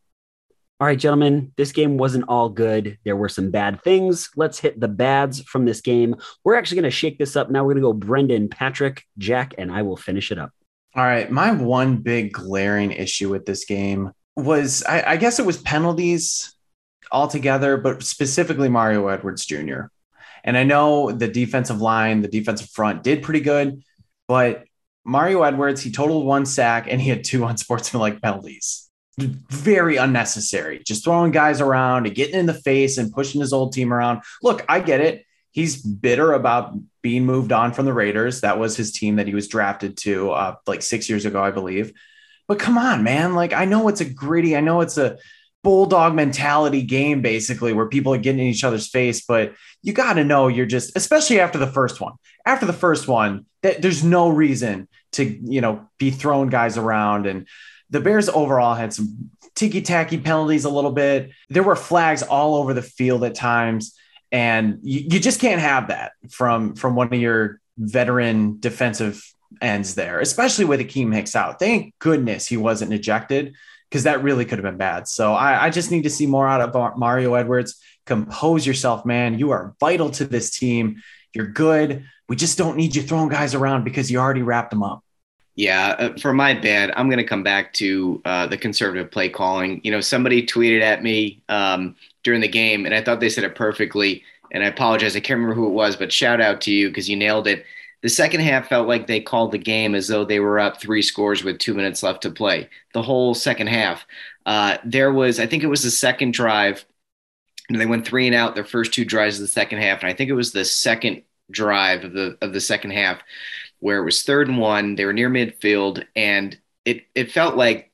[0.81, 2.99] All right, gentlemen, this game wasn't all good.
[3.05, 4.31] There were some bad things.
[4.37, 6.15] Let's hit the bads from this game.
[6.45, 7.65] We're actually going to shake this up now.
[7.65, 10.53] We're going to go Brendan, Patrick, Jack, and I will finish it up.
[10.95, 11.29] All right.
[11.33, 16.55] My one big glaring issue with this game was I, I guess it was penalties
[17.11, 19.87] altogether, but specifically Mario Edwards Jr.
[20.45, 23.83] And I know the defensive line, the defensive front did pretty good,
[24.27, 24.65] but
[25.05, 28.91] Mario Edwards, he totaled one sack and he had two unsportsmanlike penalties.
[29.19, 30.81] Very unnecessary.
[30.85, 34.23] Just throwing guys around and getting in the face and pushing his old team around.
[34.43, 35.25] Look, I get it.
[35.51, 38.43] He's bitter about being moved on from the Raiders.
[38.43, 41.51] That was his team that he was drafted to uh, like six years ago, I
[41.51, 41.93] believe.
[42.47, 43.35] But come on, man.
[43.35, 45.19] Like, I know it's a gritty, I know it's a
[45.65, 50.15] bulldog mentality game basically where people are getting in each other's face but you got
[50.15, 52.15] to know you're just especially after the first one.
[52.45, 57.27] After the first one that there's no reason to you know be throwing guys around
[57.27, 57.47] and
[57.91, 61.31] the bears overall had some ticky-tacky penalties a little bit.
[61.49, 63.97] There were flags all over the field at times
[64.31, 69.25] and you, you just can't have that from from one of your veteran defensive
[69.63, 71.59] ends there especially with Akiem Hicks out.
[71.59, 73.55] Thank goodness he wasn't ejected
[73.89, 75.09] because that really could have been bad.
[75.09, 77.81] So I, I, just need to see more out of Mario Edwards.
[78.07, 79.39] Compose yourself, man.
[79.39, 81.03] You are vital to this team.
[81.33, 82.05] You're good.
[82.29, 85.03] We just don't need you throwing guys around because you already wrapped them up.
[85.55, 89.29] Yeah, uh, for my bad, I'm going to come back to uh, the conservative play
[89.29, 89.81] calling.
[89.83, 93.43] You know, somebody tweeted at me um, during the game, and I thought they said
[93.43, 94.23] it perfectly.
[94.53, 97.09] And I apologize, I can't remember who it was, but shout out to you because
[97.09, 97.65] you nailed it.
[98.03, 101.03] The second half felt like they called the game as though they were up three
[101.03, 102.69] scores with two minutes left to play.
[102.95, 104.07] The whole second half.
[104.47, 106.85] Uh, there was, I think it was the second drive.
[107.69, 110.01] And they went three and out their first two drives of the second half.
[110.01, 113.21] And I think it was the second drive of the of the second half
[113.81, 114.97] where it was third and one.
[114.97, 117.93] They were near midfield, and it it felt like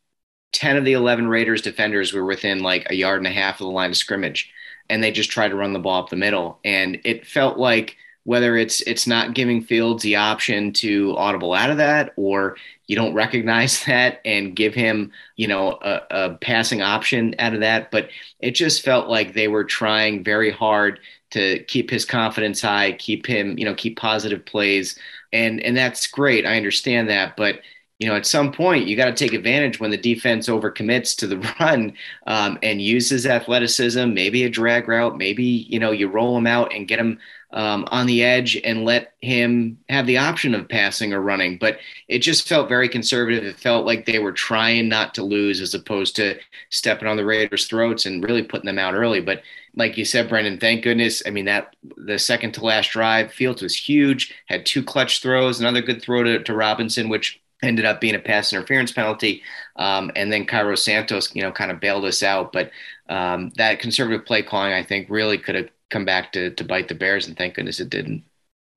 [0.52, 3.66] 10 of the 11 Raiders defenders were within like a yard and a half of
[3.66, 4.52] the line of scrimmage
[4.88, 7.96] and they just tried to run the ball up the middle and it felt like
[8.24, 12.56] whether it's it's not giving Fields the option to audible out of that or
[12.86, 17.60] you don't recognize that and give him, you know, a, a passing option out of
[17.60, 18.08] that, but
[18.40, 23.26] it just felt like they were trying very hard to keep his confidence high, keep
[23.26, 24.98] him, you know, keep positive plays.
[25.32, 26.46] And and that's great.
[26.46, 27.60] I understand that, but
[27.98, 31.26] you know, at some point, you got to take advantage when the defense overcommits to
[31.26, 31.94] the run
[32.26, 36.74] um, and uses athleticism, maybe a drag route, maybe, you know, you roll him out
[36.74, 37.18] and get him
[37.52, 41.56] um, on the edge and let him have the option of passing or running.
[41.56, 41.78] But
[42.08, 43.44] it just felt very conservative.
[43.44, 46.36] It felt like they were trying not to lose as opposed to
[46.70, 49.20] stepping on the Raiders' throats and really putting them out early.
[49.20, 49.42] But
[49.76, 51.22] like you said, Brendan, thank goodness.
[51.26, 55.60] I mean, that the second to last drive, Fields was huge, had two clutch throws,
[55.60, 59.42] another good throw to, to Robinson, which ended up being a pass interference penalty.
[59.76, 62.52] Um, and then Cairo Santos, you know, kind of bailed us out.
[62.52, 62.70] But
[63.08, 66.88] um, that conservative play calling, I think, really could have come back to, to bite
[66.88, 67.26] the Bears.
[67.26, 68.24] And thank goodness it didn't.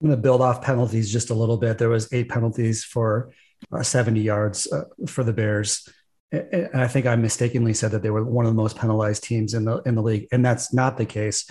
[0.02, 1.78] I'm going to build off penalties just a little bit.
[1.78, 3.32] There was eight penalties for
[3.71, 5.88] uh, 70 yards uh, for the Bears.
[6.32, 9.54] And I think I mistakenly said that they were one of the most penalized teams
[9.54, 11.50] in the in the league, and that's not the case.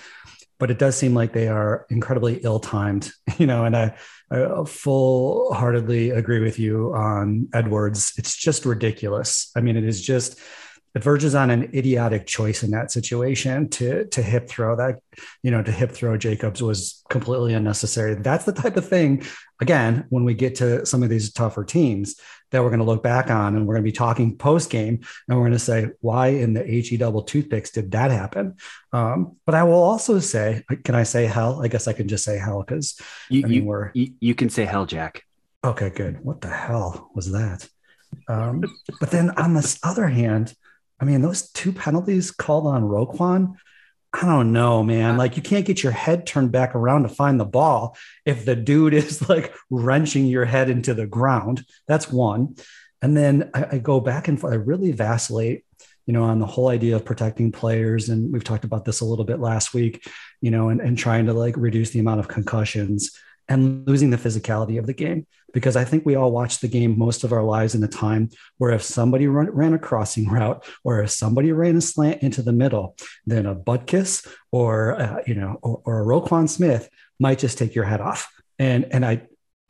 [0.59, 3.65] But it does seem like they are incredibly ill-timed, you know.
[3.65, 3.97] And I
[4.31, 8.13] I uh, full heartedly agree with you on Edwards.
[8.19, 9.51] It's just ridiculous.
[9.57, 10.41] I mean, it is just,
[10.97, 14.99] it verges on an idiotic choice in that situation to to hip throw that
[15.43, 18.15] you know to hip throw Jacobs was completely unnecessary.
[18.15, 19.23] That's the type of thing.
[19.61, 22.17] Again, when we get to some of these tougher teams,
[22.51, 25.01] that we're going to look back on and we're going to be talking post game
[25.29, 28.57] and we're going to say why in the he double toothpicks did that happen?
[28.93, 31.63] Um, but i will also say can i say hell?
[31.63, 34.35] I guess i can just say hell because you, I mean, you, we're, you, you
[34.35, 35.23] can say hell jack.
[35.65, 36.25] Okay good.
[36.25, 37.69] What the hell was that?
[38.29, 38.63] Um,
[39.01, 40.55] but then on this other hand
[41.01, 43.55] i mean those two penalties called on roquan
[44.17, 45.19] I don't know, man.
[45.19, 48.57] Like you can't get your head turned back around to find the ball if the
[48.57, 51.65] dude is like wrenching your head into the ground.
[51.87, 52.57] That's one.
[53.03, 54.55] And then I, I go back and forth.
[54.55, 55.65] I really vacillate,
[56.07, 58.09] you know, on the whole idea of protecting players.
[58.09, 60.09] And we've talked about this a little bit last week,
[60.41, 63.11] you know, and, and trying to like reduce the amount of concussions
[63.49, 65.27] and losing the physicality of the game.
[65.53, 68.29] Because I think we all watched the game most of our lives in a time
[68.59, 72.43] where if somebody run, ran a crossing route or if somebody ran a slant into
[72.43, 77.39] the middle, then a Butkus or uh, you know or, or a Roquan Smith might
[77.39, 78.31] just take your head off.
[78.59, 79.23] And and I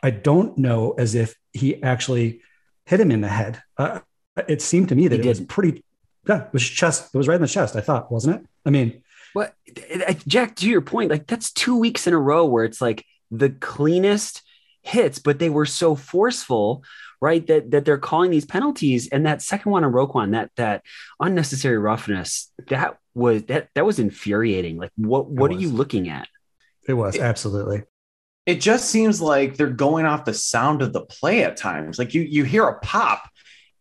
[0.02, 2.40] I don't know as if he actually
[2.86, 3.62] hit him in the head.
[3.76, 4.00] Uh,
[4.48, 5.28] it seemed to me that he it did.
[5.28, 5.84] was pretty.
[6.28, 7.14] Yeah, it was chest.
[7.14, 7.76] It was right in the chest.
[7.76, 8.46] I thought, wasn't it?
[8.64, 9.54] I mean, what,
[10.26, 10.56] Jack?
[10.56, 14.42] To your point, like that's two weeks in a row where it's like the cleanest
[14.82, 16.84] hits, but they were so forceful,
[17.20, 17.46] right?
[17.46, 19.08] That that they're calling these penalties.
[19.08, 20.82] And that second one on Roquan, that that
[21.20, 24.76] unnecessary roughness, that was that that was infuriating.
[24.78, 26.28] Like what what are you looking at?
[26.88, 27.82] It was absolutely.
[28.46, 31.98] It just seems like they're going off the sound of the play at times.
[31.98, 33.28] Like you you hear a pop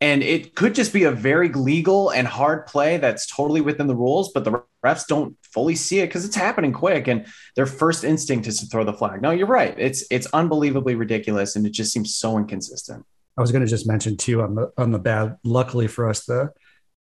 [0.01, 3.95] and it could just be a very legal and hard play that's totally within the
[3.95, 7.07] rules, but the refs don't fully see it because it's happening quick.
[7.07, 9.23] And their first instinct is to throw the flag.
[9.23, 9.73] No, you're right.
[9.77, 13.03] It's it's unbelievably ridiculous, and it just seems so inconsistent.
[13.37, 15.37] I was going to just mention too on the on the bad.
[15.43, 16.51] Luckily for us, the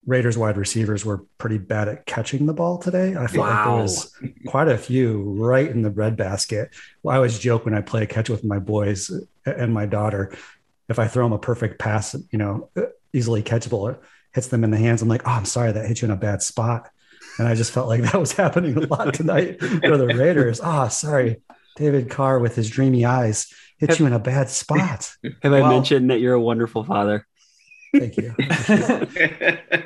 [0.06, 3.14] Raiders wide receivers were pretty bad at catching the ball today.
[3.14, 3.54] I felt wow.
[3.54, 4.14] like there was
[4.46, 6.74] quite a few right in the bread basket.
[7.02, 9.10] Well, I always joke when I play catch with my boys
[9.44, 10.32] and my daughter
[10.88, 12.70] if I throw them a perfect pass, you know,
[13.12, 14.00] easily catchable, it
[14.32, 15.02] hits them in the hands.
[15.02, 16.90] I'm like, oh, I'm sorry that hit you in a bad spot.
[17.38, 20.60] And I just felt like that was happening a lot tonight for the Raiders.
[20.62, 21.40] Oh, sorry.
[21.76, 25.12] David Carr with his dreamy eyes hit have, you in a bad spot.
[25.42, 27.26] Have I mentioned that you're a wonderful father?
[27.96, 28.34] Thank you.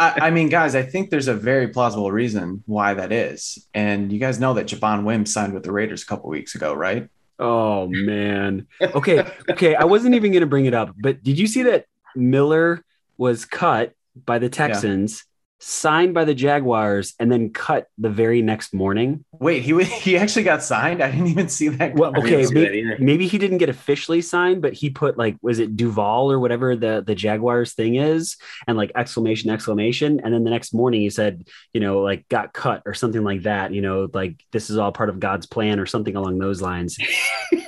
[0.01, 3.69] I, I, mean, guys, I think there's a very plausible reason why that is.
[3.75, 6.75] And you guys know that Javon Wims signed with the Raiders a couple weeks ago,
[6.75, 7.09] right?
[7.39, 8.67] Oh man.
[8.81, 9.27] Okay.
[9.51, 9.75] Okay.
[9.75, 12.85] I wasn't even going to bring it up, but did you see that Miller
[13.19, 13.95] was cut
[14.27, 15.25] by the Texans
[15.65, 19.25] signed by the Jaguars and then cut the very next morning.
[19.33, 21.03] Wait, he he actually got signed?
[21.03, 21.95] I didn't even see that.
[21.95, 25.77] Well, okay, maybe, maybe, he didn't get officially signed, but he put like was it
[25.77, 30.51] Duval or whatever the the Jaguars thing is, and like exclamation exclamation, and then the
[30.51, 33.73] next morning he said, you know, like got cut or something like that.
[33.73, 36.99] You know, like this is all part of God's plan or something along those lines.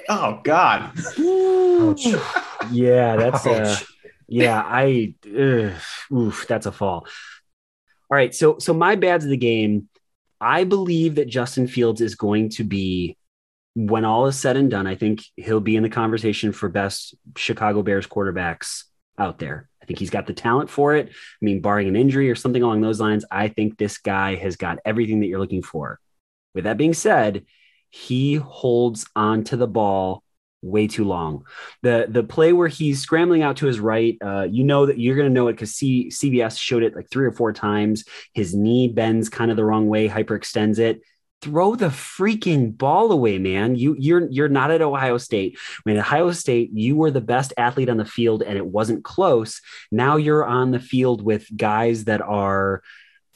[0.07, 0.92] Oh God.
[1.18, 2.07] Ouch.
[2.70, 3.76] yeah, that's uh,
[4.28, 4.62] yeah.
[4.62, 5.72] I ugh,
[6.12, 7.07] oof, that's a fall.
[8.10, 9.88] All right, so so my bads of the game.
[10.40, 13.16] I believe that Justin Fields is going to be,
[13.76, 17.14] when all is said and done, I think he'll be in the conversation for best
[17.36, 18.82] Chicago Bears quarterbacks
[19.16, 19.70] out there.
[19.82, 21.08] I think he's got the talent for it.
[21.08, 24.56] I mean, barring an injury or something along those lines, I think this guy has
[24.56, 25.98] got everything that you're looking for.
[26.54, 27.46] With that being said,
[27.88, 30.23] he holds on to the ball
[30.64, 31.44] way too long.
[31.83, 35.16] The the play where he's scrambling out to his right, uh, you know that you're
[35.16, 38.05] going to know it because C- CBS showed it like three or four times.
[38.33, 41.00] His knee bends kind of the wrong way, hyperextends it.
[41.42, 43.77] Throw the freaking ball away, man.
[43.77, 45.59] You you're you're not at Ohio State.
[45.59, 49.05] I mean, Ohio State, you were the best athlete on the field, and it wasn't
[49.05, 49.61] close.
[49.92, 52.83] Now you're on the field with guys that are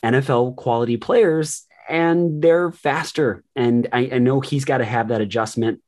[0.03, 3.45] NFL quality players, and they're faster.
[3.57, 5.81] And I, I know he's got to have that adjustment.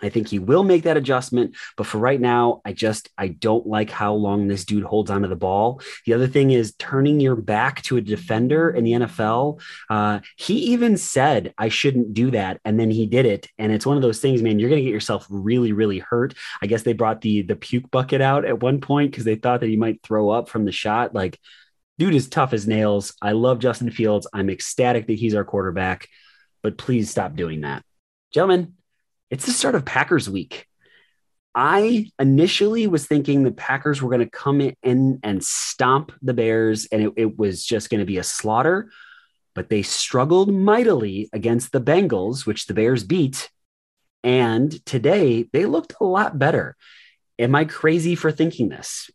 [0.00, 3.66] I think he will make that adjustment, but for right now, I just I don't
[3.66, 5.80] like how long this dude holds onto the ball.
[6.06, 9.60] The other thing is turning your back to a defender in the NFL.
[9.90, 13.48] Uh, he even said I shouldn't do that, and then he did it.
[13.58, 14.58] And it's one of those things, man.
[14.58, 16.34] You're to get yourself really, really hurt.
[16.62, 19.60] I guess they brought the the puke bucket out at one point because they thought
[19.60, 21.14] that he might throw up from the shot.
[21.14, 21.38] Like,
[21.98, 23.14] dude is tough as nails.
[23.20, 24.28] I love Justin Fields.
[24.32, 26.08] I'm ecstatic that he's our quarterback,
[26.62, 27.82] but please stop doing that,
[28.32, 28.77] gentlemen
[29.30, 30.66] it's the start of Packers week.
[31.54, 36.86] I initially was thinking the Packers were going to come in and stomp the Bears,
[36.92, 38.90] and it, it was just going to be a slaughter.
[39.54, 43.50] But they struggled mightily against the Bengals, which the Bears beat.
[44.22, 46.76] And today they looked a lot better.
[47.38, 49.10] Am I crazy for thinking this?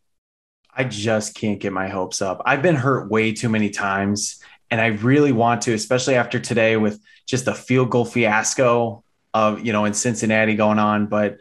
[0.76, 2.42] I just can't get my hopes up.
[2.46, 6.78] I've been hurt way too many times, and I really want to, especially after today
[6.78, 11.08] with just a field goal fiasco of you know in Cincinnati going on.
[11.08, 11.38] But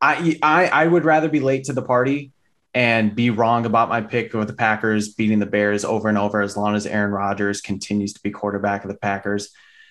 [0.00, 2.32] I I, I would rather be late to the party
[2.74, 6.40] and be wrong about my pick with the Packers beating the Bears over and over
[6.40, 9.50] as long as Aaron Rodgers continues to be quarterback of the Packers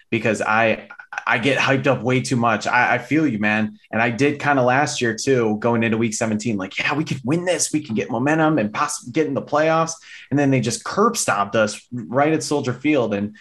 [0.09, 0.89] because I
[1.25, 2.67] I get hyped up way too much.
[2.67, 3.79] I, I feel you, man.
[3.91, 7.03] And I did kind of last year too, going into week 17, like, yeah, we
[7.03, 9.93] could win this, we can get momentum and possibly get in the playoffs.
[10.29, 13.13] And then they just curb stomped us right at Soldier Field.
[13.13, 13.35] And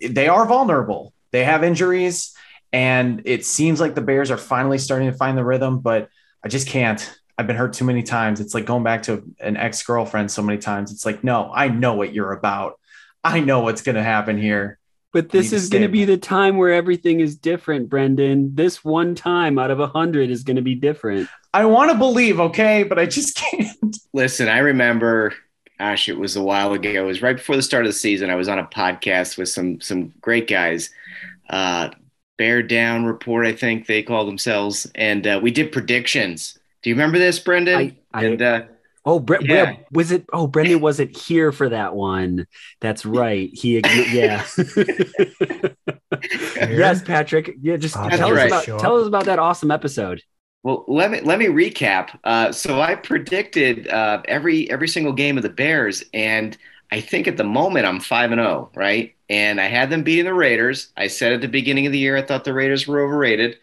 [0.00, 1.12] they are vulnerable.
[1.30, 2.34] They have injuries.
[2.72, 6.08] And it seems like the Bears are finally starting to find the rhythm, but
[6.44, 7.18] I just can't.
[7.36, 8.40] I've been hurt too many times.
[8.40, 10.92] It's like going back to an ex girlfriend so many times.
[10.92, 12.78] It's like, no, I know what you're about.
[13.22, 14.78] I know what's going to happen here.
[15.12, 18.54] But this is going to be the time where everything is different, Brendan.
[18.54, 21.28] This one time out of a hundred is going to be different.
[21.54, 23.96] I want to believe, okay, but I just can't.
[24.12, 25.32] Listen, I remember,
[25.78, 26.90] gosh, it was a while ago.
[26.90, 28.28] It was right before the start of the season.
[28.28, 30.90] I was on a podcast with some some great guys.
[31.48, 31.90] Uh,
[32.38, 36.56] Bear Down Report, I think they call themselves, and uh, we did predictions.
[36.82, 37.76] Do you remember this, Brendan?
[37.76, 38.62] I, I, and uh,
[39.04, 39.54] oh, Bre- yeah.
[39.70, 39.76] yeah.
[39.92, 40.24] was it?
[40.32, 42.46] Oh, Brendan wasn't here for that one.
[42.80, 43.50] That's right.
[43.52, 43.80] He,
[44.16, 44.46] yeah.
[46.56, 47.56] yes, Patrick.
[47.60, 48.80] Yeah, just Oh, tell that's us about right.
[48.80, 50.22] tell us about that awesome episode.
[50.62, 52.18] Well, let me let me recap.
[52.24, 56.56] Uh, so I predicted uh, every every single game of the Bears, and
[56.90, 59.14] I think at the moment I'm five and zero, right?
[59.28, 60.92] And I had them beating the Raiders.
[60.96, 63.58] I said at the beginning of the year I thought the Raiders were overrated,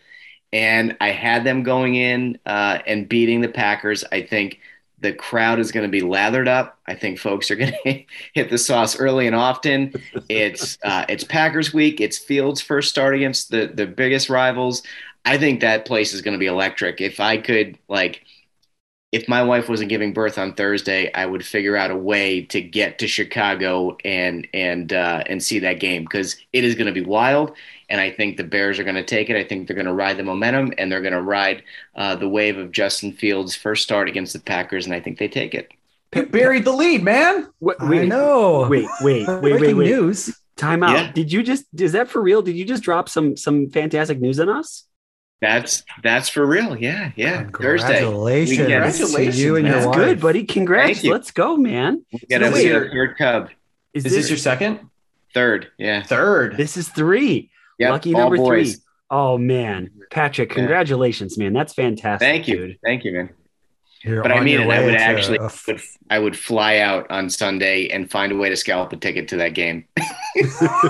[0.54, 4.04] and I had them going in uh, and beating the Packers.
[4.12, 4.60] I think
[5.00, 6.80] the crowd is going to be lathered up.
[6.88, 9.94] I think folks are going to hit the sauce early and often.
[10.30, 12.02] It's uh, it's Packers week.
[12.02, 14.84] It's Fields' first start against the the biggest rivals.
[15.26, 17.02] I think that place is going to be electric.
[17.02, 18.25] If I could, like,
[19.15, 22.60] if my wife wasn't giving birth on Thursday, I would figure out a way to
[22.60, 26.91] get to Chicago and and uh, and see that game because it is going to
[26.91, 27.56] be wild.
[27.88, 29.38] And I think the Bears are going to take it.
[29.38, 31.63] I think they're going to ride the momentum and they're going to ride
[31.95, 35.30] uh, the wave of Justin Fields' first start against the Packers, and I think they
[35.30, 35.71] take it.
[36.13, 37.47] You buried the lead, man.
[37.62, 38.67] Wait, I wait, know.
[38.69, 39.86] wait, wait, wait, wait, Breaking wait.
[39.86, 40.38] news.
[40.58, 40.91] Time out.
[40.97, 41.12] Yeah.
[41.13, 41.63] Did you just?
[41.78, 42.41] Is that for real?
[42.41, 44.86] Did you just drop some some fantastic news on us?
[45.41, 46.76] That's that's for real.
[46.78, 47.43] Yeah, yeah.
[47.50, 48.00] Thursday.
[48.02, 49.71] Congratulations, We get- Congratulations, to you and man.
[49.71, 50.06] your That's wife.
[50.08, 50.43] good, buddy.
[50.45, 51.04] Congrats.
[51.04, 51.12] You.
[51.12, 52.06] Let's go, man.
[52.12, 53.50] We got So to wait, see third Cub.
[53.93, 54.79] Is, Is this your second?
[55.33, 55.67] Third.
[55.77, 56.04] Yeah.
[56.04, 56.56] Third.
[56.58, 57.50] This is three.
[57.79, 58.73] Yep, Lucky number boys.
[58.75, 58.81] three.
[59.12, 60.56] Oh man, Patrick, Yeah.
[60.56, 61.54] congratulations, man.
[61.54, 62.25] That's fantastic.
[62.25, 62.56] Thank you.
[62.67, 62.79] dude.
[62.83, 63.29] Thank you, man.
[64.06, 64.69] You're But I mean it.
[64.69, 65.81] I would actually a would
[66.12, 69.37] I would fly out on Sunday and find a way to scalp a ticket to
[69.37, 69.85] that game.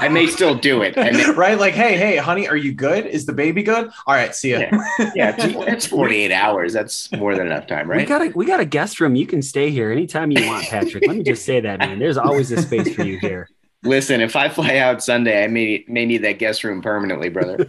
[0.01, 0.95] I may still do it.
[0.97, 1.57] May, right?
[1.57, 3.05] Like, hey, hey, honey, are you good?
[3.05, 3.89] Is the baby good?
[4.05, 4.67] All right, see ya.
[5.15, 6.73] yeah, it's, it's 48 hours.
[6.73, 7.99] That's more than enough time, right?
[7.99, 9.15] We got a we got a guest room.
[9.15, 11.07] You can stay here anytime you want, Patrick.
[11.07, 11.99] Let me just say that, man.
[11.99, 13.49] There's always a space for you here.
[13.83, 17.65] Listen, if I fly out Sunday, I may may need that guest room permanently, brother.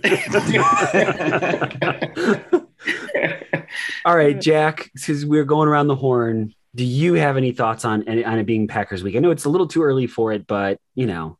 [4.04, 8.06] All right, Jack, because we're going around the horn, do you have any thoughts on,
[8.08, 9.16] on it being Packers week?
[9.16, 11.38] I know it's a little too early for it, but you know.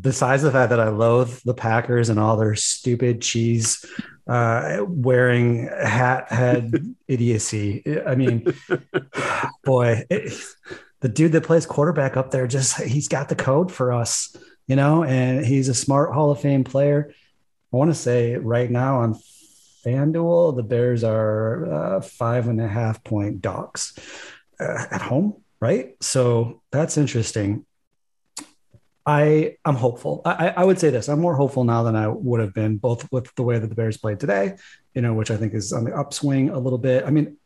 [0.00, 3.84] Besides the fact that I loathe the Packers and all their stupid cheese
[4.26, 7.84] uh, wearing hat head idiocy.
[8.04, 8.46] I mean,
[9.64, 10.32] boy, it,
[11.00, 14.34] the dude that plays quarterback up there just he's got the code for us,
[14.66, 17.12] you know, and he's a smart Hall of Fame player.
[17.72, 19.20] I want to say right now on
[19.86, 23.96] FanDuel, the Bears are uh, five and a half point dogs
[24.58, 25.94] uh, at home, right?
[26.00, 27.64] So that's interesting.
[29.08, 30.22] I I'm hopeful.
[30.24, 33.10] I, I would say this: I'm more hopeful now than I would have been, both
[33.12, 34.56] with the way that the Bears played today,
[34.94, 37.04] you know, which I think is on the upswing a little bit.
[37.04, 37.36] I mean,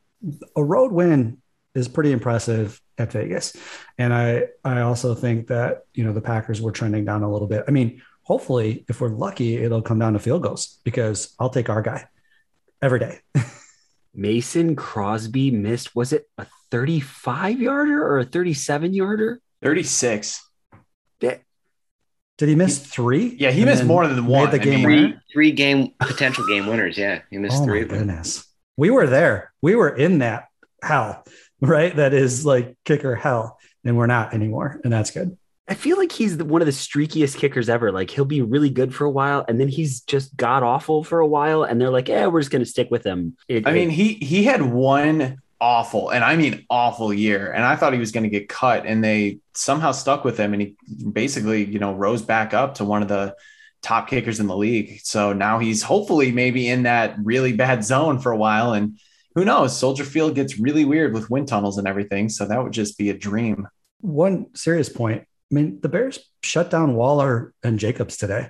[0.56, 1.42] a road win
[1.74, 3.54] is pretty impressive at Vegas,
[3.98, 7.48] and I I also think that you know the Packers were trending down a little
[7.48, 7.64] bit.
[7.68, 11.68] I mean, hopefully, if we're lucky, it'll come down to field goals because I'll take
[11.68, 12.08] our guy
[12.82, 13.20] every day.
[14.14, 15.94] Mason Crosby missed.
[15.94, 19.40] Was it a 35 yarder or a 37 yarder?
[19.62, 20.48] 36.
[21.20, 21.40] Did
[22.38, 23.36] did he miss three?
[23.38, 24.50] Yeah, he missed more than one.
[24.50, 26.96] The game three, three game potential game winners.
[26.96, 27.82] Yeah, he missed oh three.
[27.82, 28.46] My goodness,
[28.78, 29.52] we were there.
[29.60, 30.46] We were in that
[30.82, 31.22] hell,
[31.60, 31.94] right?
[31.94, 35.36] That is like kicker hell, and we're not anymore, and that's good.
[35.70, 37.92] I feel like he's one of the streakiest kickers ever.
[37.92, 41.20] Like he'll be really good for a while, and then he's just god awful for
[41.20, 43.72] a while, and they're like, "Yeah, we're just going to stick with him." It, I
[43.72, 47.52] mean, he he had one awful, and I mean awful year.
[47.52, 50.54] And I thought he was going to get cut, and they somehow stuck with him,
[50.54, 50.76] and he
[51.12, 53.36] basically, you know, rose back up to one of the
[53.80, 55.00] top kickers in the league.
[55.04, 58.98] So now he's hopefully maybe in that really bad zone for a while, and
[59.36, 59.78] who knows?
[59.78, 63.10] Soldier Field gets really weird with wind tunnels and everything, so that would just be
[63.10, 63.68] a dream.
[64.00, 65.28] One serious point.
[65.50, 68.48] I mean, the Bears shut down Waller and Jacobs today.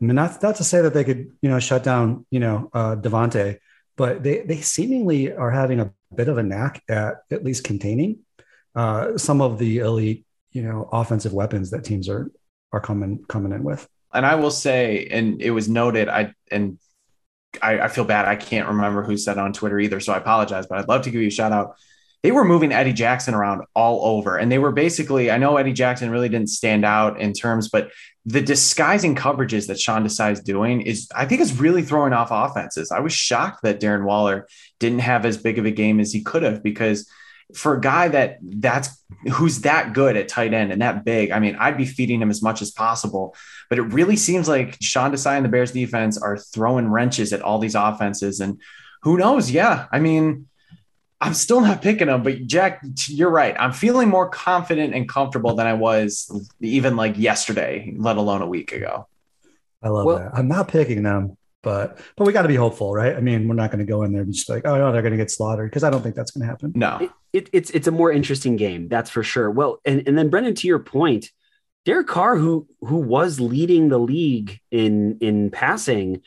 [0.00, 2.68] I mean, not, not to say that they could, you know, shut down, you know,
[2.72, 3.58] uh, Davante,
[3.96, 8.18] but they they seemingly are having a bit of a knack at at least containing
[8.74, 12.30] uh, some of the elite, you know, offensive weapons that teams are
[12.72, 13.88] are coming coming in with.
[14.12, 16.78] And I will say, and it was noted, I and
[17.62, 18.26] I, I feel bad.
[18.26, 20.66] I can't remember who said on Twitter either, so I apologize.
[20.66, 21.76] But I'd love to give you a shout out
[22.26, 24.36] they were moving Eddie Jackson around all over.
[24.36, 27.92] And they were basically, I know Eddie Jackson really didn't stand out in terms, but
[28.24, 32.30] the disguising coverages that Sean Desai is doing is, I think, is really throwing off
[32.32, 32.90] offenses.
[32.90, 34.48] I was shocked that Darren Waller
[34.80, 37.08] didn't have as big of a game as he could have because
[37.54, 39.00] for a guy that that's
[39.32, 42.30] who's that good at tight end and that big, I mean, I'd be feeding him
[42.30, 43.36] as much as possible.
[43.70, 47.42] But it really seems like Sean Desai and the Bears defense are throwing wrenches at
[47.42, 48.40] all these offenses.
[48.40, 48.60] And
[49.02, 49.48] who knows?
[49.48, 49.86] Yeah.
[49.92, 50.48] I mean,
[51.20, 53.56] I'm still not picking them, but Jack, you're right.
[53.58, 58.46] I'm feeling more confident and comfortable than I was even like yesterday, let alone a
[58.46, 59.08] week ago.
[59.82, 60.32] I love well, that.
[60.34, 63.16] I'm not picking them, but but we got to be hopeful, right?
[63.16, 65.02] I mean, we're not going to go in there and just like, oh no, they're
[65.02, 66.72] going to get slaughtered because I don't think that's going to happen.
[66.74, 69.50] No, it, it, it's it's a more interesting game, that's for sure.
[69.50, 71.30] Well, and and then Brendan, to your point,
[71.86, 76.20] Derek Carr, who who was leading the league in in passing,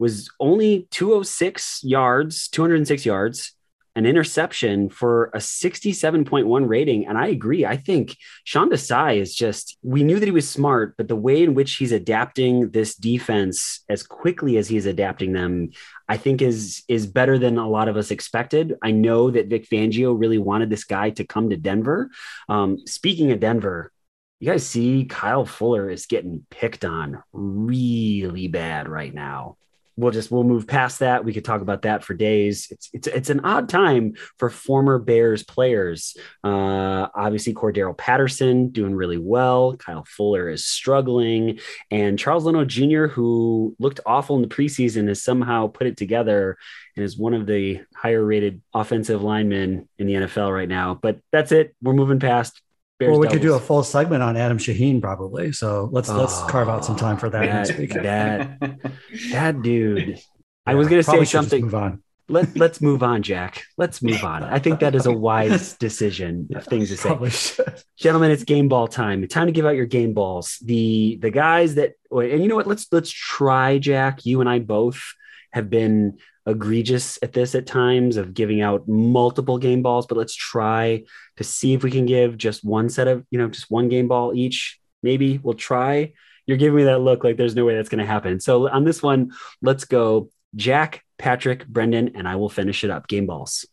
[0.00, 3.52] was only 206 yards, 206 yards
[3.94, 7.06] an interception for a 67.1 rating.
[7.06, 7.66] And I agree.
[7.66, 11.42] I think Sean Desai is just, we knew that he was smart, but the way
[11.42, 15.70] in which he's adapting this defense as quickly as he's adapting them,
[16.08, 18.74] I think is, is better than a lot of us expected.
[18.82, 22.10] I know that Vic Fangio really wanted this guy to come to Denver.
[22.48, 23.92] Um, speaking of Denver,
[24.40, 29.56] you guys see Kyle Fuller is getting picked on really bad right now
[29.96, 31.24] we'll just we'll move past that.
[31.24, 32.68] We could talk about that for days.
[32.70, 36.16] It's it's it's an odd time for former Bears players.
[36.42, 39.76] Uh, obviously, Cordarrelle Patterson doing really well.
[39.76, 45.22] Kyle Fuller is struggling, and Charles Leno Jr., who looked awful in the preseason, has
[45.22, 46.56] somehow put it together
[46.96, 50.94] and is one of the higher rated offensive linemen in the NFL right now.
[50.94, 51.74] But that's it.
[51.82, 52.60] We're moving past.
[52.98, 55.52] Bears well, we could do a full segment on Adam Shaheen probably.
[55.52, 57.66] So let's oh, let's carve out some time for that.
[57.66, 58.92] That that,
[59.30, 60.08] that dude.
[60.08, 60.16] Yeah,
[60.66, 61.64] I was going to say something.
[61.64, 62.02] Move on.
[62.28, 63.64] Let Let's move on, Jack.
[63.76, 64.44] Let's move on.
[64.44, 67.82] I think that is a wise decision of things to say.
[67.98, 69.26] Gentlemen, it's game ball time.
[69.28, 70.58] Time to give out your game balls.
[70.64, 72.66] The the guys that and you know what?
[72.66, 74.24] Let's let's try, Jack.
[74.24, 75.14] You and I both
[75.52, 80.34] have been egregious at this at times of giving out multiple game balls, but let's
[80.34, 81.04] try
[81.36, 84.08] to see if we can give just one set of, you know, just one game
[84.08, 84.80] ball each.
[85.02, 86.12] Maybe we'll try.
[86.46, 88.40] You're giving me that look like there's no way that's going to happen.
[88.40, 93.06] So on this one, let's go Jack, Patrick, Brendan, and I will finish it up.
[93.08, 93.64] Game balls.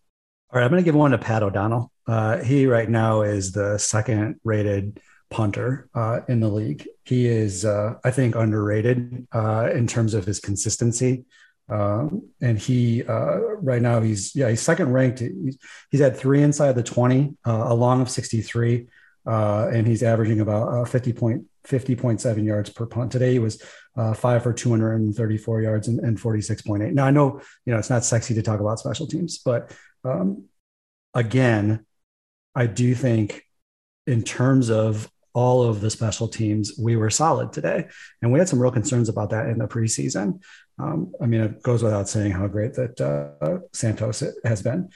[0.52, 1.92] All right, I'm going to give one to Pat O'Donnell.
[2.08, 5.00] Uh, he right now is the second rated
[5.30, 6.88] punter uh, in the league.
[7.06, 11.26] He is, uh, I think, underrated uh, in terms of his consistency.
[11.70, 15.20] Um, and he uh, right now he's yeah he's second ranked.
[15.20, 15.58] He's,
[15.92, 18.88] he's had three inside the twenty, uh, a long of sixty three,
[19.28, 23.12] uh, and he's averaging about uh, fifty point fifty point seven yards per punt.
[23.12, 23.62] Today he was
[23.96, 26.94] uh, five for two hundred and thirty four yards and, and forty six point eight.
[26.94, 29.72] Now I know you know it's not sexy to talk about special teams, but
[30.04, 30.46] um,
[31.14, 31.86] again,
[32.56, 33.44] I do think
[34.08, 37.88] in terms of all of the special teams, we were solid today.
[38.22, 40.42] And we had some real concerns about that in the preseason.
[40.80, 44.90] Um, I mean, it goes without saying how great that uh, Santos has been.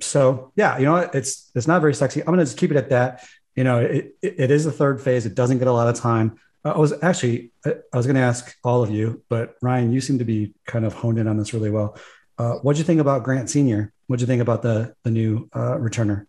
[0.00, 2.20] So yeah, you know, it's it's not very sexy.
[2.20, 3.24] I'm going to just keep it at that.
[3.54, 5.24] You know, it, it, is the third phase.
[5.24, 6.38] It doesn't get a lot of time.
[6.64, 10.18] I was actually I was going to ask all of you, but Ryan, you seem
[10.18, 11.96] to be kind of honed in on this really well.
[12.38, 13.92] Uh, what'd you think about Grant Senior?
[14.08, 16.26] What'd you think about the the new uh, returner?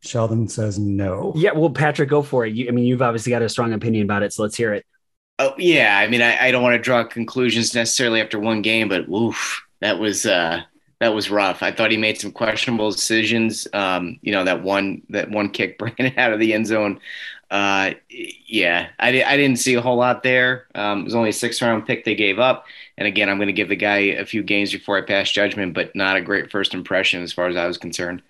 [0.00, 1.32] Sheldon says no.
[1.34, 2.54] Yeah, well, Patrick, go for it.
[2.54, 4.86] You, I mean, you've obviously got a strong opinion about it, so let's hear it.
[5.38, 8.88] Oh yeah, I mean, I, I don't want to draw conclusions necessarily after one game,
[8.88, 10.62] but oof, that was uh,
[11.00, 11.62] that was rough.
[11.62, 13.68] I thought he made some questionable decisions.
[13.72, 17.00] Um, you know, that one that one kick it out of the end zone.
[17.50, 20.66] Uh, yeah, I, I didn't see a whole lot there.
[20.74, 22.66] Um, it was only a six round pick they gave up.
[22.98, 25.72] And again, I'm going to give the guy a few games before I pass judgment,
[25.72, 28.22] but not a great first impression as far as I was concerned.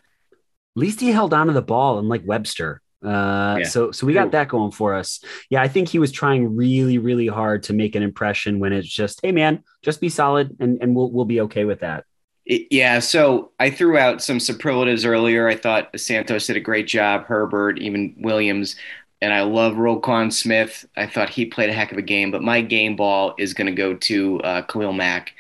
[0.76, 2.80] At least he held on to the ball, unlike Webster.
[3.05, 3.64] Uh, yeah.
[3.64, 5.20] So, so we got that going for us.
[5.51, 8.59] Yeah, I think he was trying really, really hard to make an impression.
[8.59, 11.80] When it's just, hey, man, just be solid, and and we'll we'll be okay with
[11.80, 12.05] that.
[12.44, 15.46] Yeah, so I threw out some superlatives earlier.
[15.46, 18.74] I thought Santos did a great job, Herbert, even Williams,
[19.20, 20.86] and I love Roquan Smith.
[20.96, 23.66] I thought he played a heck of a game, but my game ball is going
[23.66, 25.34] to go to uh, Khalil Mack.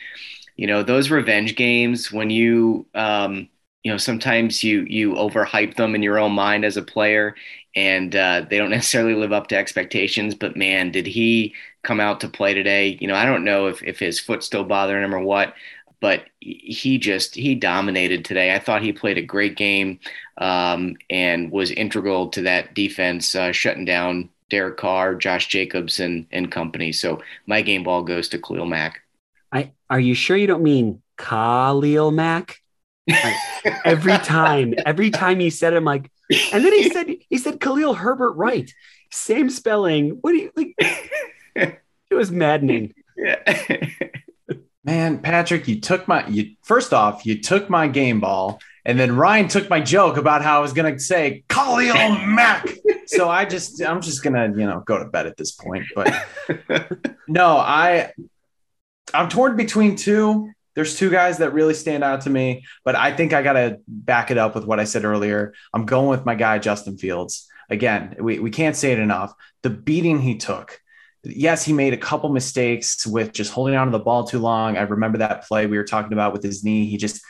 [0.56, 3.48] You know, those revenge games when you um,
[3.84, 7.34] you know sometimes you you overhype them in your own mind as a player
[7.76, 11.54] and uh, they don't necessarily live up to expectations but man did he
[11.84, 12.98] come out to play today?
[13.00, 15.54] You know i don't know if, if his foot's still bothering him or what
[16.00, 18.54] but he just he dominated today.
[18.54, 19.98] I thought he played a great game
[20.38, 26.26] um, and was integral to that defense uh, shutting down derek carr josh jacobs and,
[26.30, 26.92] and company.
[26.92, 29.00] So my game ball goes to khalil mack.
[29.52, 32.62] I, are you sure you don't mean khalil mack
[33.84, 36.10] every time, every time he said, it, I'm like,
[36.52, 38.72] and then he said, he said Khalil Herbert right,
[39.10, 40.18] same spelling.
[40.20, 40.74] What do you like?
[42.10, 42.94] It was maddening.
[43.16, 43.36] Yeah.
[44.84, 49.14] Man, Patrick, you took my you first off, you took my game ball, and then
[49.14, 52.66] Ryan took my joke about how I was gonna say Khalil Mack.
[53.06, 55.84] so I just I'm just gonna, you know, go to bed at this point.
[55.94, 56.14] But
[57.28, 58.12] no, I
[59.12, 63.12] I'm torn between two there's two guys that really stand out to me, but I
[63.12, 65.52] think I got to back it up with what I said earlier.
[65.74, 67.48] I'm going with my guy, Justin Fields.
[67.68, 69.34] Again, we, we can't say it enough.
[69.64, 70.80] The beating he took.
[71.24, 74.76] Yes, he made a couple mistakes with just holding on to the ball too long.
[74.76, 76.86] I remember that play we were talking about with his knee.
[76.86, 77.22] He just,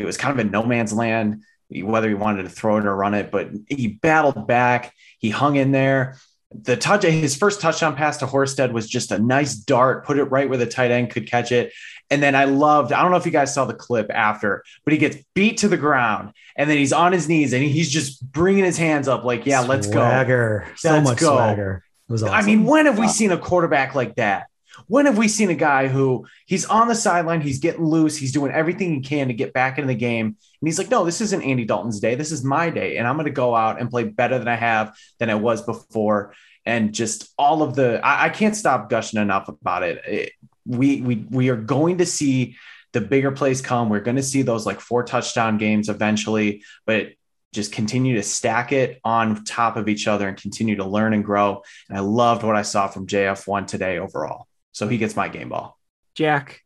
[0.00, 2.96] it was kind of in no man's land, whether he wanted to throw it or
[2.96, 4.92] run it, but he battled back.
[5.20, 6.16] He hung in there
[6.52, 10.24] the touch his first touchdown pass to Horsted was just a nice dart, put it
[10.24, 11.72] right where the tight end could catch it.
[12.10, 14.92] And then I loved, I don't know if you guys saw the clip after, but
[14.92, 18.24] he gets beat to the ground and then he's on his knees and he's just
[18.32, 20.64] bringing his hands up like, yeah, let's swagger.
[20.66, 20.72] go.
[20.76, 21.34] So let's much go.
[21.34, 21.82] swagger.
[22.10, 22.28] Awesome.
[22.28, 24.46] I mean, when have we seen a quarterback like that?
[24.86, 28.32] When have we seen a guy who he's on the sideline, he's getting loose, he's
[28.32, 30.26] doing everything he can to get back into the game.
[30.26, 32.14] And he's like, no, this isn't Andy Dalton's day.
[32.14, 32.98] This is my day.
[32.98, 35.62] And I'm going to go out and play better than I have than I was
[35.62, 36.34] before.
[36.64, 40.04] And just all of the, I, I can't stop gushing enough about it.
[40.04, 40.32] it
[40.66, 42.56] we we we are going to see
[42.92, 43.88] the bigger plays come.
[43.88, 47.08] We're going to see those like four touchdown games eventually, but
[47.52, 51.24] just continue to stack it on top of each other and continue to learn and
[51.24, 51.62] grow.
[51.88, 54.46] And I loved what I saw from JF1 today overall.
[54.72, 55.78] So he gets my game ball.
[56.14, 56.62] Jack,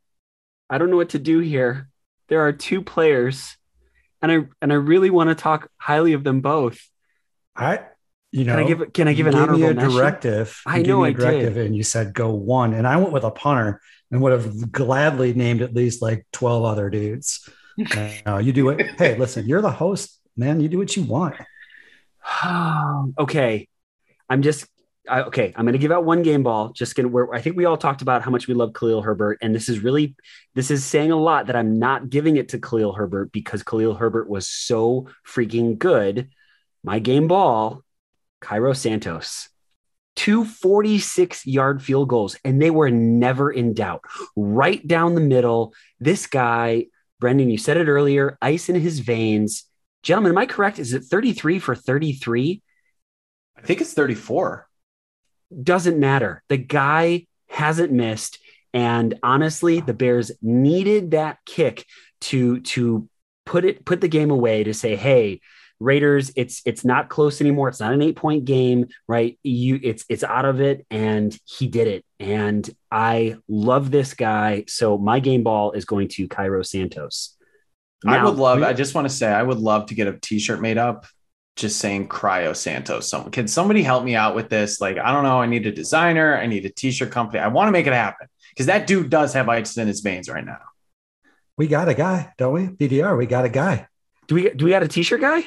[0.69, 1.89] I don't know what to do here.
[2.29, 3.57] There are two players
[4.23, 6.81] and I and I really want to talk highly of them both.
[7.57, 7.81] I
[8.33, 10.61] you know, can I give can I give an honorable a directive?
[10.65, 11.67] I know I directive, did.
[11.67, 15.35] and you said go one, and I went with a punter and would have gladly
[15.35, 17.49] named at least like twelve other dudes.
[18.27, 18.87] uh, you do it.
[18.99, 20.61] Hey, listen, you're the host, man.
[20.61, 21.35] You do what you want.
[23.19, 23.69] okay,
[24.29, 24.67] I'm just
[25.09, 25.53] I, okay.
[25.57, 26.71] I'm going to give out one game ball.
[26.71, 27.13] Just going to.
[27.13, 29.69] Where I think we all talked about how much we love Khalil Herbert, and this
[29.69, 30.15] is really
[30.55, 33.95] this is saying a lot that I'm not giving it to Khalil Herbert because Khalil
[33.95, 36.31] Herbert was so freaking good.
[36.85, 37.83] My game ball
[38.41, 39.49] Cairo Santos.
[40.17, 44.03] Two 46 yard field goals, and they were never in doubt.
[44.37, 45.73] Right down the middle.
[45.99, 46.87] This guy,
[47.21, 49.65] Brendan, you said it earlier, ice in his veins.
[50.03, 50.79] Gentlemen, am I correct?
[50.79, 52.63] Is it 33 for 33?
[53.57, 54.67] I think it's 34.
[55.63, 56.43] Doesn't matter.
[56.49, 58.39] The guy hasn't missed.
[58.73, 61.87] And honestly, the Bears needed that kick
[62.23, 63.09] to to
[63.45, 65.41] put it put the game away to say, hey,
[65.81, 67.69] Raiders, it's it's not close anymore.
[67.69, 69.39] It's not an eight point game, right?
[69.43, 72.05] You it's it's out of it, and he did it.
[72.21, 74.65] And I love this guy.
[74.69, 77.37] So my game ball is going to Cairo Santos.
[78.07, 78.63] I would love.
[78.63, 81.07] I just want to say, I would love to get a T-shirt made up,
[81.57, 84.81] just saying "Cryo Santos." Someone can somebody help me out with this?
[84.81, 85.41] Like, I don't know.
[85.41, 86.37] I need a designer.
[86.37, 87.41] I need a T-shirt company.
[87.41, 90.29] I want to make it happen because that dude does have ice in his veins
[90.29, 90.61] right now.
[91.57, 92.69] We got a guy, don't we?
[92.69, 93.87] BDR, we got a guy.
[94.29, 95.45] Do we do we got a t-shirt guy?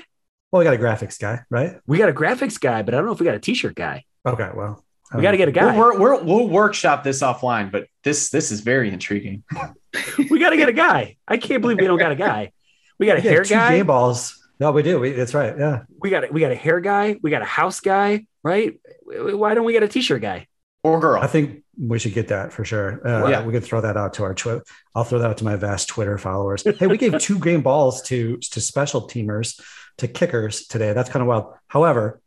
[0.54, 1.78] Well, we got a graphics guy, right?
[1.88, 4.04] We got a graphics guy, but I don't know if we got a t-shirt guy.
[4.24, 4.86] Okay, well,
[5.16, 5.76] We got to get a guy.
[5.76, 9.43] We're, we're, we'll workshop this offline, but this this is very intriguing.
[10.30, 11.18] we got to get a guy.
[11.28, 12.51] I can't believe we don't got a guy.
[12.99, 13.78] We got a we got hair two guy.
[13.78, 14.39] game balls.
[14.60, 14.99] No, we do.
[14.99, 15.58] We, that's right.
[15.58, 15.86] Yeah.
[15.99, 17.18] We got a, we got a hair guy.
[17.24, 18.28] We got a house guy.
[18.43, 18.80] Right?
[19.08, 20.45] Why don't we get a t-shirt guy?
[20.84, 21.20] Or girl.
[21.20, 23.01] I think we should get that for sure.
[23.08, 23.43] Uh, Yeah.
[23.43, 24.64] we could throw that out to our Twitter.
[24.93, 26.64] I'll throw that out to my vast Twitter followers.
[26.78, 29.60] Hey, we gave two game balls to to special teamers,
[29.98, 30.94] to kickers today.
[30.94, 31.54] That's kind of wild.
[31.68, 32.22] However,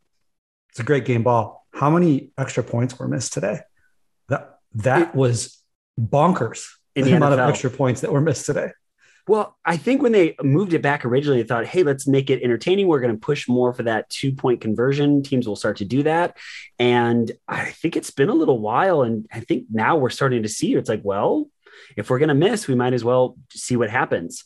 [0.69, 1.65] it's a great game ball.
[1.73, 3.59] How many extra points were missed today?
[4.29, 5.61] That that was
[5.99, 6.65] bonkers.
[6.95, 8.71] In the, the amount of extra points that were missed today.
[9.27, 12.41] Well, I think when they moved it back originally, they thought, hey, let's make it
[12.41, 12.87] entertaining.
[12.87, 15.21] We're going to push more for that two point conversion.
[15.21, 16.37] Teams will start to do that.
[16.79, 19.03] And I think it's been a little while.
[19.03, 21.49] And I think now we're starting to see it's like, well,
[21.97, 24.45] if we're going to miss, we might as well see what happens.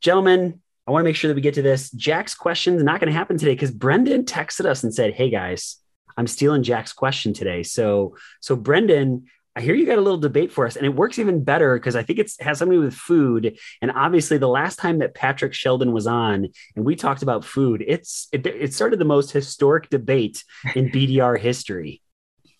[0.00, 1.90] Gentlemen, I want to make sure that we get to this.
[1.90, 5.30] Jack's question is not going to happen today because Brendan texted us and said, hey,
[5.30, 5.78] guys,
[6.16, 7.62] I'm stealing Jack's question today.
[7.62, 9.24] So, so Brendan,
[9.56, 11.94] I hear you got a little debate for us, and it works even better because
[11.94, 13.56] I think it has something with food.
[13.80, 17.84] And obviously, the last time that Patrick Sheldon was on and we talked about food,
[17.86, 20.42] it's it, it started the most historic debate
[20.74, 22.02] in BDR history.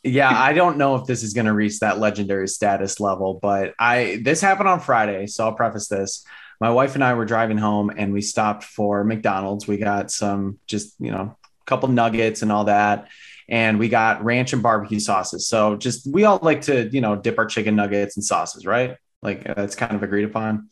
[0.04, 3.74] yeah, I don't know if this is going to reach that legendary status level, but
[3.78, 6.24] I this happened on Friday, so I'll preface this.
[6.60, 9.66] My wife and I were driving home and we stopped for McDonald's.
[9.66, 13.08] We got some just, you know, a couple nuggets and all that.
[13.48, 15.46] And we got ranch and barbecue sauces.
[15.48, 18.96] So just we all like to, you know, dip our chicken nuggets and sauces, right?
[19.22, 20.70] Like uh, that's kind of agreed upon.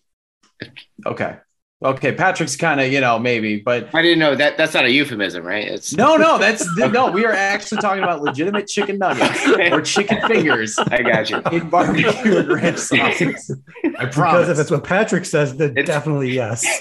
[1.05, 1.37] Okay.
[1.85, 4.57] Okay, Patrick's kind of, you know, maybe, but I didn't know that.
[4.57, 5.67] That's not a euphemism, right?
[5.67, 7.11] It's no, no, that's no.
[7.11, 11.43] We are actually talking about legitimate chicken nuggets or chicken fingers I got you.
[11.51, 13.57] in barbecue and ranch sauces.
[13.85, 14.49] I Because promise.
[14.49, 16.65] if it's what Patrick says, then It's- definitely yes.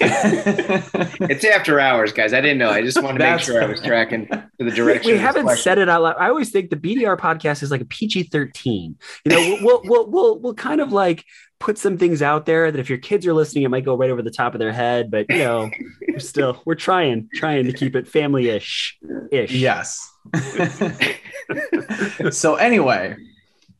[1.20, 2.32] It's after hours, guys.
[2.32, 2.70] I didn't know.
[2.70, 5.12] I just wanted to make sure I was tracking to the direction.
[5.12, 5.62] we haven't question.
[5.62, 6.16] said it out loud.
[6.18, 8.96] I always think the BDR podcast is like a PG thirteen.
[9.24, 11.24] You know, we'll, we'll we'll we'll we'll kind of like
[11.62, 14.10] put some things out there that if your kids are listening, it might go right
[14.10, 15.12] over the top of their head.
[15.12, 15.70] But you know,
[16.08, 18.98] we're still we're trying trying to keep it family ish
[19.30, 19.52] ish.
[19.52, 20.10] yes.
[22.30, 23.14] so anyway,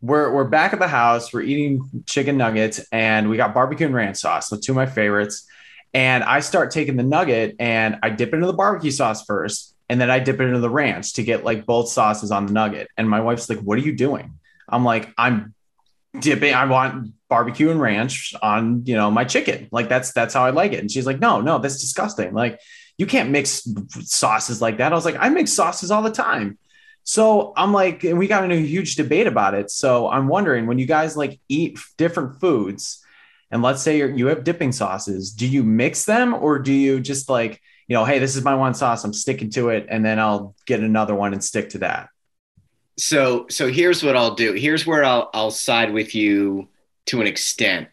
[0.00, 1.32] we're we're back at the house.
[1.32, 4.48] We're eating chicken nuggets, and we got barbecue and ranch sauce.
[4.48, 5.46] So two of my favorites.
[5.94, 9.74] And I start taking the nugget and I dip it into the barbecue sauce first,
[9.90, 12.52] and then I dip it into the ranch to get like both sauces on the
[12.52, 12.88] nugget.
[12.96, 15.54] And my wife's like, "What are you doing?" I'm like, "I'm
[16.18, 16.54] dipping.
[16.54, 19.66] I want barbecue and ranch on you know my chicken.
[19.72, 22.34] Like that's that's how I like it." And she's like, "No, no, that's disgusting.
[22.34, 22.60] Like
[22.98, 23.66] you can't mix
[24.00, 26.58] sauces like that." I was like, "I mix sauces all the time."
[27.04, 29.70] So I'm like, and we got into a huge debate about it.
[29.70, 33.02] So I'm wondering when you guys like eat different foods,
[33.50, 37.30] and let's say you have dipping sauces, do you mix them or do you just
[37.30, 40.18] like, you know, hey, this is my one sauce, I'm sticking to it, and then
[40.18, 42.10] I'll get another one and stick to that?
[42.98, 44.52] so so here's what I'll do.
[44.52, 46.68] Here's where I'll I'll side with you
[47.06, 47.88] to an extent.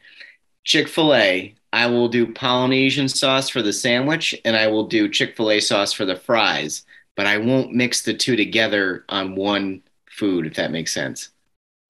[0.64, 5.93] Chick-fil-A, I will do Polynesian sauce for the sandwich and I will do Chick-fil-A sauce
[5.93, 6.86] for the fries,
[7.16, 11.30] but I won't mix the two together on one food if that makes sense.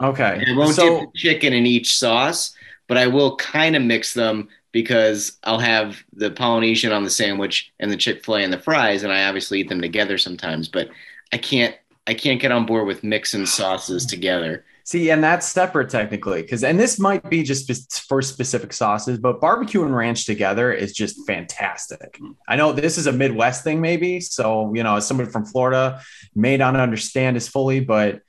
[0.01, 0.43] Okay.
[0.47, 2.53] I won't so dip the chicken in each sauce,
[2.87, 7.71] but I will kind of mix them because I'll have the Polynesian on the sandwich
[7.79, 10.89] and the Chick-fil-A and the fries and I obviously eat them together sometimes, but
[11.33, 11.75] I can't
[12.07, 14.65] I can't get on board with mixing sauces together.
[14.89, 19.39] See, and that's separate technically, because and this might be just for specific sauces, but
[19.39, 22.17] barbecue and ranch together is just fantastic.
[22.19, 22.35] Mm.
[22.47, 24.19] I know this is a Midwest thing, maybe.
[24.19, 26.01] So, you know, as somebody from Florida
[26.33, 28.21] may not understand as fully, but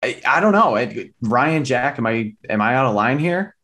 [0.00, 0.76] I, I don't know.
[0.76, 3.56] It, Ryan Jack, am I am I out of line here?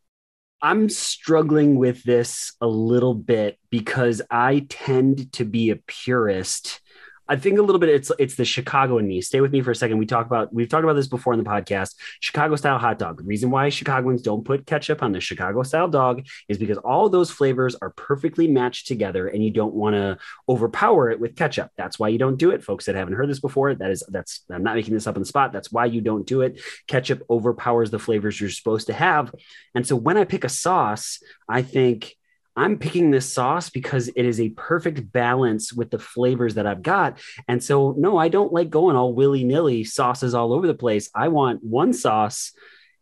[0.61, 6.81] I'm struggling with this a little bit because I tend to be a purist
[7.29, 9.21] I think a little bit it's it's the Chicago in me.
[9.21, 9.99] Stay with me for a second.
[9.99, 11.95] We talk about we've talked about this before in the podcast.
[12.21, 13.19] Chicago style hot dog.
[13.19, 17.09] The reason why Chicagoans don't put ketchup on the Chicago style dog is because all
[17.09, 20.19] those flavors are perfectly matched together, and you don't want to
[20.49, 21.71] overpower it with ketchup.
[21.77, 23.75] That's why you don't do it, folks that haven't heard this before.
[23.75, 25.53] That is that's I'm not making this up on the spot.
[25.53, 26.61] That's why you don't do it.
[26.87, 29.35] Ketchup overpowers the flavors you're supposed to have,
[29.75, 32.17] and so when I pick a sauce, I think
[32.57, 36.83] I'm picking this sauce because it is a perfect balance with the flavors that I've
[36.83, 37.19] got.
[37.49, 41.11] And so, no, I don't like going all willy nilly sauces all over the place.
[41.15, 42.53] I want one sauce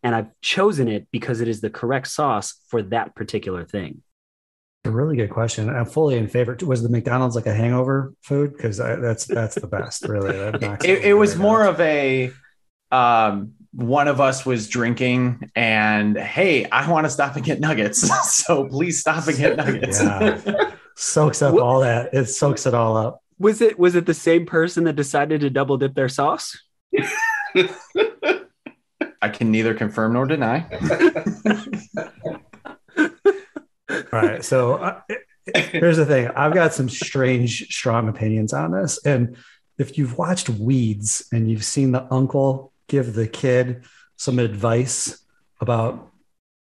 [0.03, 4.03] and I've chosen it because it is the correct sauce for that particular thing.
[4.85, 5.69] A really good question.
[5.69, 6.57] I'm fully in favor.
[6.63, 8.53] Was the McDonald's like a hangover food?
[8.53, 10.35] Because that's that's the best, really.
[10.85, 12.33] it, it was more of a
[12.91, 18.09] um, one of us was drinking and hey i want to stop and get nuggets.
[18.25, 20.03] So please stop and get nuggets.
[20.03, 20.73] Yeah.
[20.97, 22.13] soaks up all that.
[22.13, 23.23] It soaks it all up.
[23.39, 26.57] Was it was it the same person that decided to double dip their sauce?
[29.23, 30.67] I can neither confirm nor deny.
[33.89, 34.45] All right.
[34.45, 35.01] So uh,
[35.55, 36.29] here's the thing.
[36.35, 39.05] I've got some strange strong opinions on this.
[39.05, 39.37] And
[39.79, 43.85] if you've watched weeds and you've seen the uncle give the kid
[44.17, 45.19] some advice
[45.61, 46.13] about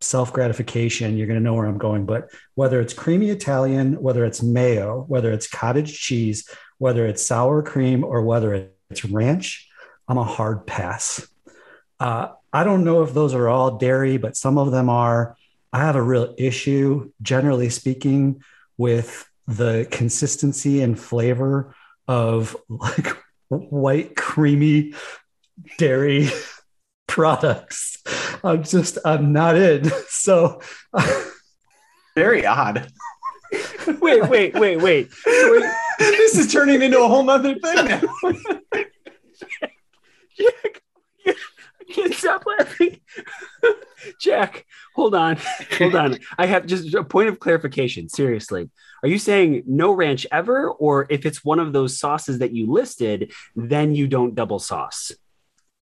[0.01, 2.07] self gratification, you're going to know where I'm going.
[2.07, 6.49] But whether it's creamy Italian, whether it's mayo, whether it's cottage cheese,
[6.79, 9.69] whether it's sour cream, or whether it's ranch,
[10.07, 11.27] I'm a hard pass.
[11.99, 15.37] Uh, I don't know if those are all dairy, but some of them are.
[15.73, 18.43] I have a real issue, generally speaking,
[18.79, 21.75] with the consistency and flavor
[22.07, 23.09] of like
[23.49, 24.95] white creamy
[25.79, 26.29] dairy
[27.07, 27.99] products.
[28.45, 29.91] I'm just, I'm not in.
[30.09, 30.61] So,
[32.15, 32.89] very odd.
[34.01, 35.11] wait, wait, wait, wait.
[35.99, 38.01] this is turning into a whole nother thing now.
[40.39, 40.83] Jack,
[41.27, 43.01] I can't stop laughing.
[44.21, 45.39] Jack, hold on.
[45.79, 46.19] Hold on.
[46.39, 48.09] I have just a point of clarification.
[48.09, 48.71] Seriously.
[49.03, 50.71] Are you saying no ranch ever?
[50.71, 55.13] Or if it's one of those sauces that you listed, then you don't double sauce?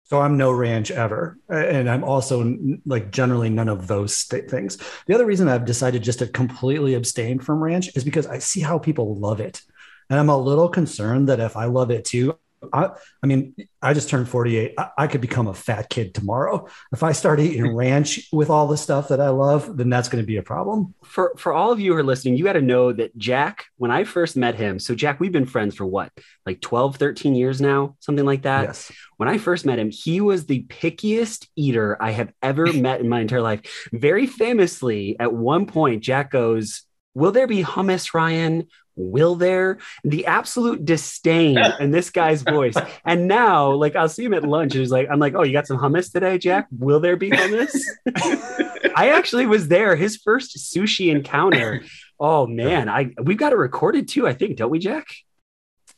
[0.04, 1.38] So I'm no ranch ever.
[1.48, 4.76] And I'm also like generally none of those st- things.
[5.06, 8.60] The other reason I've decided just to completely abstain from ranch is because I see
[8.60, 9.62] how people love it.
[10.10, 12.38] And I'm a little concerned that if I love it too,
[12.72, 12.90] I,
[13.22, 14.74] I mean, I just turned 48.
[14.78, 16.68] I, I, could become a fat kid tomorrow.
[16.92, 20.22] If I start eating ranch with all the stuff that I love, then that's going
[20.22, 20.94] to be a problem.
[21.04, 23.90] For for all of you who are listening, you got to know that Jack, when
[23.90, 26.10] I first met him, so Jack, we've been friends for what,
[26.46, 28.64] like 12, 13 years now, something like that.
[28.64, 28.92] Yes.
[29.16, 33.08] When I first met him, he was the pickiest eater I have ever met in
[33.08, 33.88] my entire life.
[33.92, 36.82] Very famously, at one point, Jack goes,
[37.14, 38.66] Will there be hummus, Ryan?
[38.96, 39.78] Will there?
[40.04, 42.76] The absolute disdain in this guy's voice.
[43.04, 45.52] And now like i'll see him at lunch and he's like i'm like oh you
[45.52, 46.66] got some hummus today jack?
[46.78, 47.74] Will there be hummus?
[48.96, 51.82] I actually was there his first sushi encounter.
[52.18, 55.06] Oh man i we've got it recorded too i think don't we jack?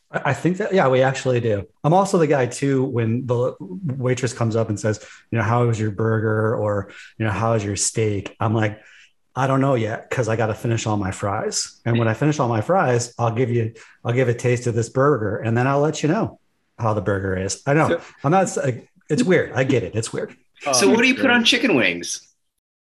[0.09, 1.67] I think that yeah, we actually do.
[1.83, 5.65] I'm also the guy too when the waitress comes up and says, you know, how
[5.65, 6.55] was your burger?
[6.55, 8.33] or you know, how was your steak?
[8.39, 8.79] I'm like,
[9.37, 11.79] I don't know yet because I got to finish all my fries.
[11.85, 14.73] And when I finish all my fries, I'll give you, I'll give a taste of
[14.73, 16.39] this burger, and then I'll let you know
[16.79, 17.61] how the burger is.
[17.67, 18.57] I know so, I'm not.
[19.09, 19.51] It's weird.
[19.53, 19.95] I get it.
[19.95, 20.35] It's weird.
[20.65, 22.27] Oh, so what do you put on chicken wings?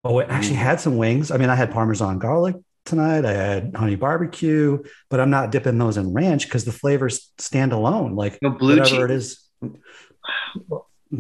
[0.04, 0.64] Oh, I actually mm.
[0.64, 1.30] had some wings.
[1.30, 3.26] I mean, I had Parmesan garlic tonight.
[3.26, 7.74] I had honey barbecue, but I'm not dipping those in ranch because the flavors stand
[7.74, 8.16] alone.
[8.16, 9.48] Like no blue whatever cheese.
[9.62, 9.80] it is.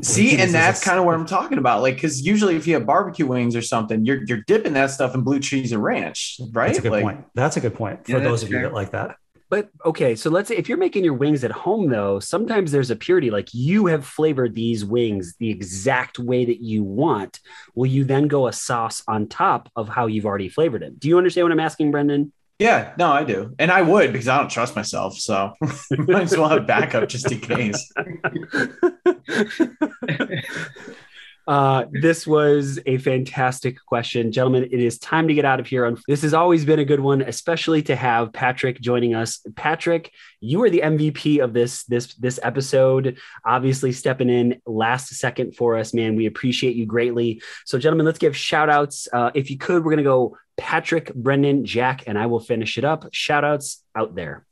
[0.01, 1.81] See, and that's kind of what I'm talking about.
[1.81, 5.15] Like, because usually if you have barbecue wings or something, you're you're dipping that stuff
[5.15, 6.67] in blue cheese and ranch, right?
[6.67, 7.25] That's a good like, point.
[7.33, 8.59] That's a good point for yeah, those of fair.
[8.59, 9.15] you that like that.
[9.49, 12.91] But okay, so let's say if you're making your wings at home, though, sometimes there's
[12.91, 13.31] a purity.
[13.31, 17.39] Like you have flavored these wings the exact way that you want.
[17.73, 20.99] Will you then go a sauce on top of how you've already flavored it?
[20.99, 22.31] Do you understand what I'm asking, Brendan?
[22.59, 23.55] Yeah, no, I do.
[23.57, 25.17] And I would because I don't trust myself.
[25.17, 25.53] So
[25.97, 27.89] might as well have backup just in case.
[31.49, 34.31] Uh, this was a fantastic question.
[34.31, 35.97] Gentlemen, it is time to get out of here.
[36.07, 39.43] This has always been a good one, especially to have Patrick joining us.
[39.55, 43.17] Patrick, you are the MVP of this this this episode.
[43.43, 46.15] Obviously, stepping in last second for us, man.
[46.15, 47.41] We appreciate you greatly.
[47.65, 49.07] So, gentlemen, let's give shout outs.
[49.11, 52.83] Uh, if you could, we're gonna go Patrick, Brendan, Jack, and I will finish it
[52.83, 53.07] up.
[53.11, 54.45] Shout outs out there.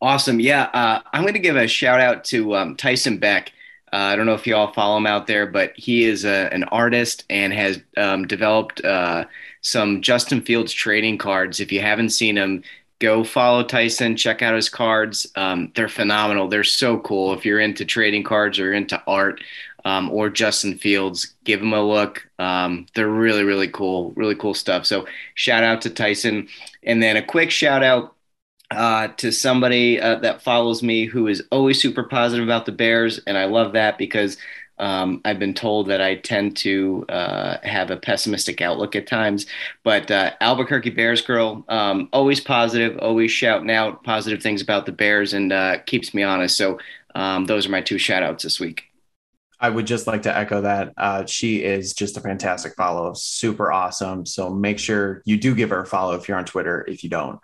[0.00, 0.40] Awesome.
[0.40, 0.64] Yeah.
[0.64, 3.52] Uh, I'm going to give a shout out to um, Tyson Beck.
[3.92, 6.52] Uh, I don't know if you all follow him out there, but he is a,
[6.52, 9.24] an artist and has um, developed uh,
[9.62, 11.60] some Justin Fields trading cards.
[11.60, 12.62] If you haven't seen them,
[13.00, 14.16] go follow Tyson.
[14.16, 15.26] Check out his cards.
[15.34, 16.48] Um, they're phenomenal.
[16.48, 17.32] They're so cool.
[17.32, 19.42] If you're into trading cards or into art
[19.84, 22.28] um, or Justin Fields, give them a look.
[22.38, 24.86] Um, they're really, really cool, really cool stuff.
[24.86, 26.48] So shout out to Tyson.
[26.84, 28.14] And then a quick shout out
[28.70, 33.18] uh, to somebody uh, that follows me who is always super positive about the Bears.
[33.26, 34.36] And I love that because
[34.78, 39.46] um, I've been told that I tend to uh, have a pessimistic outlook at times.
[39.82, 44.92] But uh, Albuquerque Bears girl, um, always positive, always shouting out positive things about the
[44.92, 46.56] Bears and uh, keeps me honest.
[46.56, 46.78] So
[47.14, 48.84] um, those are my two shout outs this week.
[49.62, 50.94] I would just like to echo that.
[50.96, 54.24] Uh, she is just a fantastic follow, super awesome.
[54.24, 56.82] So make sure you do give her a follow if you're on Twitter.
[56.88, 57.38] If you don't,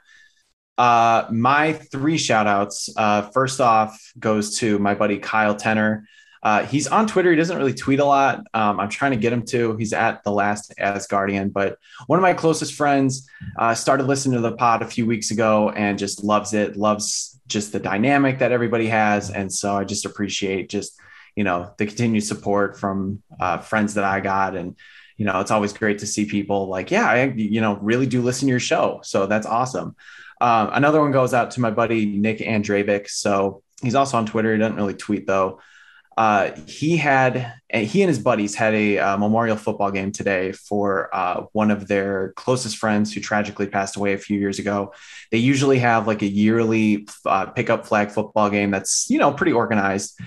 [0.79, 2.89] uh, my three shout outs.
[2.97, 6.07] Uh, first off goes to my buddy Kyle Tenner.
[6.43, 7.31] Uh, he's on Twitter.
[7.31, 8.45] He doesn't really tweet a lot.
[8.55, 9.77] Um, I'm trying to get him to.
[9.77, 14.49] He's at the last Asgardian, but one of my closest friends uh, started listening to
[14.49, 16.77] the pod a few weeks ago and just loves it.
[16.77, 21.01] Loves just the dynamic that everybody has, and so I just appreciate just
[21.37, 24.75] you know the continued support from uh, friends that I got and
[25.17, 28.23] you know it's always great to see people like yeah I you know really do
[28.23, 29.95] listen to your show so that's awesome.
[30.41, 33.09] Um, another one goes out to my buddy Nick Andravik.
[33.09, 34.53] So he's also on Twitter.
[34.53, 35.61] He doesn't really tweet though.
[36.17, 41.15] Uh, he had he and his buddies had a uh, memorial football game today for
[41.15, 44.95] uh, one of their closest friends who tragically passed away a few years ago.
[45.31, 49.53] They usually have like a yearly uh, pickup flag football game that's you know pretty
[49.53, 50.19] organized.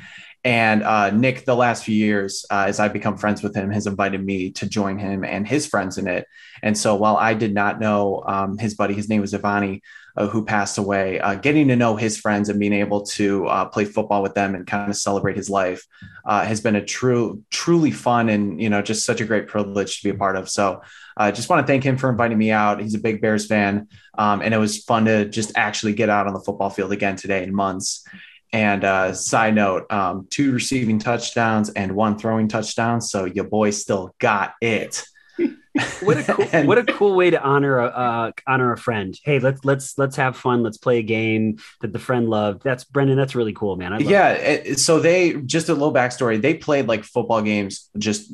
[0.44, 4.24] And uh, Nick, the last few years, as I've become friends with him, has invited
[4.24, 6.28] me to join him and his friends in it.
[6.64, 9.82] And so while I did not know um, his buddy, his name was Ivani,
[10.20, 13.66] uh, who passed away, uh, getting to know his friends and being able to uh,
[13.66, 15.88] play football with them and kind of celebrate his life
[16.26, 19.98] uh, has been a true, truly fun and, you know, just such a great privilege
[19.98, 20.50] to be a part of.
[20.50, 20.82] So
[21.16, 22.82] I just want to thank him for inviting me out.
[22.82, 23.88] He's a big Bears fan.
[24.18, 27.16] Um, and it was fun to just actually get out on the football field again
[27.16, 28.06] today in months.
[28.52, 33.00] And uh, side note, um, two receiving touchdowns and one throwing touchdown.
[33.00, 35.04] So your boy still got it.
[36.02, 39.18] what a cool, and, what a cool way to honor a uh, honor a friend.
[39.24, 40.64] Hey, let's let's let's have fun.
[40.64, 42.64] Let's play a game that the friend loved.
[42.64, 43.18] That's Brendan.
[43.18, 44.00] That's really cool, man.
[44.02, 44.32] yeah.
[44.32, 46.42] It, so they just a little backstory.
[46.42, 48.32] They played like football games just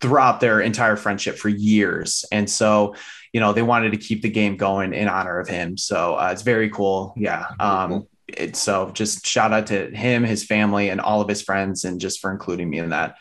[0.00, 2.94] throughout their entire friendship for years, and so
[3.32, 5.76] you know they wanted to keep the game going in honor of him.
[5.76, 7.14] So uh, it's very cool.
[7.16, 7.46] Yeah.
[7.60, 11.84] Um, it, so just shout out to him, his family, and all of his friends,
[11.84, 13.16] and just for including me in that.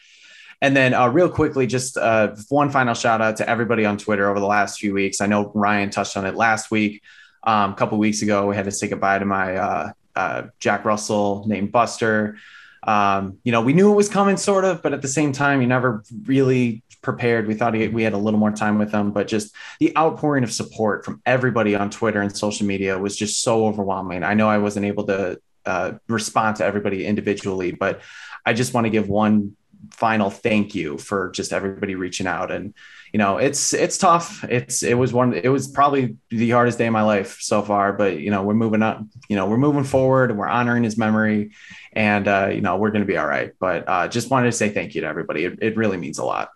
[0.62, 4.30] And then, uh, real quickly, just uh, one final shout out to everybody on Twitter
[4.30, 5.20] over the last few weeks.
[5.20, 7.02] I know Ryan touched on it last week.
[7.44, 10.86] Um, a couple weeks ago, we had to say goodbye to my uh, uh Jack
[10.86, 12.38] Russell named Buster.
[12.84, 15.62] Um, you know, we knew it was coming, sort of, but at the same time,
[15.62, 17.48] you never really prepared.
[17.48, 20.52] We thought we had a little more time with them, but just the outpouring of
[20.52, 24.24] support from everybody on Twitter and social media was just so overwhelming.
[24.24, 28.02] I know I wasn't able to uh, respond to everybody individually, but
[28.46, 29.56] I just want to give one
[29.92, 32.52] final thank you for just everybody reaching out.
[32.52, 32.74] And
[33.14, 34.44] you know it's it's tough.
[34.46, 37.92] It's it was one it was probably the hardest day of my life so far
[37.92, 40.30] but you know we're moving up you know we're moving forward.
[40.30, 41.52] And we're honoring his memory
[41.94, 43.52] and uh, you know we're going to be all right.
[43.60, 45.46] But uh, just wanted to say thank you to everybody.
[45.46, 46.50] It, it really means a lot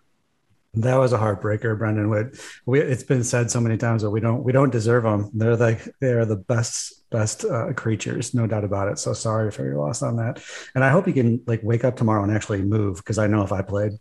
[0.76, 2.10] that was a heartbreaker, Brendan.
[2.10, 2.22] We,
[2.66, 5.30] we, it's been said so many times that we don't we don't deserve them.
[5.32, 8.98] They're like they are the best best uh, creatures, no doubt about it.
[8.98, 10.42] So sorry for your loss on that.
[10.74, 13.42] And I hope you can like wake up tomorrow and actually move because I know
[13.42, 13.92] if I played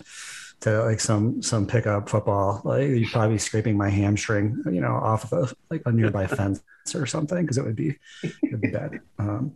[0.61, 4.93] to like some some pickup football, like you'd probably be scraping my hamstring, you know,
[4.93, 6.61] off of a, like a nearby fence
[6.93, 7.97] or something because it would be
[8.43, 8.99] it'd be bad.
[9.17, 9.53] Um,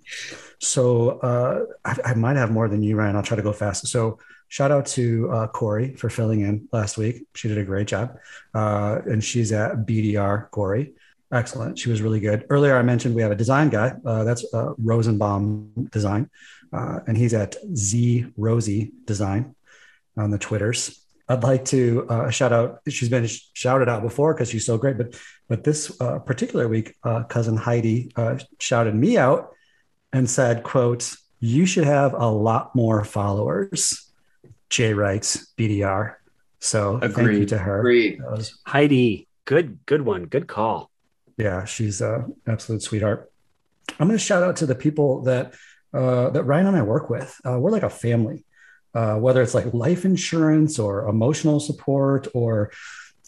[0.59, 3.15] so uh, I, I might have more than you, Ryan.
[3.15, 3.85] I'll try to go fast.
[3.87, 4.17] So
[4.49, 7.27] shout out to uh, Corey for filling in last week.
[7.35, 8.17] She did a great job.
[8.53, 10.93] Uh, and she's at BDR Corey.
[11.31, 11.77] Excellent.
[11.77, 12.45] She was really good.
[12.49, 13.93] Earlier, I mentioned we have a design guy.
[14.03, 16.29] Uh, that's uh, Rosenbaum Design.
[16.73, 19.55] Uh, and he's at Z Rosie Design
[20.17, 21.05] on the Twitters.
[21.27, 22.79] I'd like to uh, shout out.
[22.89, 25.15] She's been shouted out before because she's so great, but
[25.47, 25.95] but this
[26.25, 26.95] particular week,
[27.27, 28.11] cousin Heidi
[28.59, 29.51] shouted me out
[30.11, 34.08] and said, "quote You should have a lot more followers."
[34.69, 36.15] Jay writes BDR.
[36.59, 37.13] So Agreed.
[37.13, 37.79] thank you to her.
[37.79, 38.19] Agreed.
[38.21, 40.25] Was, Heidi, good, good one.
[40.25, 40.91] Good call.
[41.37, 43.31] Yeah, she's a absolute sweetheart.
[43.99, 45.53] I'm going to shout out to the people that
[45.93, 47.35] uh, that Ryan and I work with.
[47.43, 48.45] Uh, we're like a family,
[48.93, 52.71] uh, whether it's like life insurance or emotional support or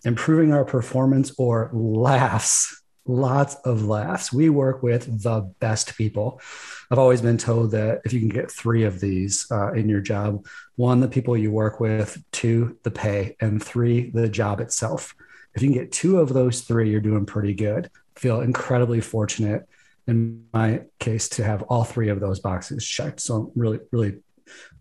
[0.04, 4.32] improving our performance or laughs lots of laughs.
[4.32, 6.41] We work with the best people.
[6.89, 10.02] I've always been told that if you can get three of these uh, in your
[10.02, 10.45] job
[10.76, 15.16] one, the people you work with, two, the pay, and three, the job itself.
[15.56, 17.89] If you can get two of those three, you're doing pretty good.
[18.16, 19.68] feel incredibly fortunate
[20.08, 23.20] in my case to have all three of those boxes checked.
[23.20, 24.18] So really, really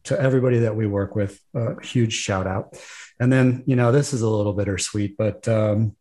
[0.04, 2.78] to everybody that we work with, a huge shout out.
[3.18, 5.96] And then, you know, this is a little bittersweet, but um,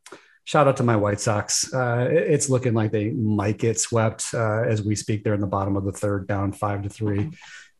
[0.50, 1.72] shout out to my White Sox.
[1.72, 5.24] Uh, it's looking like they might get swept uh, as we speak.
[5.24, 7.30] They're in the bottom of the third, down five to three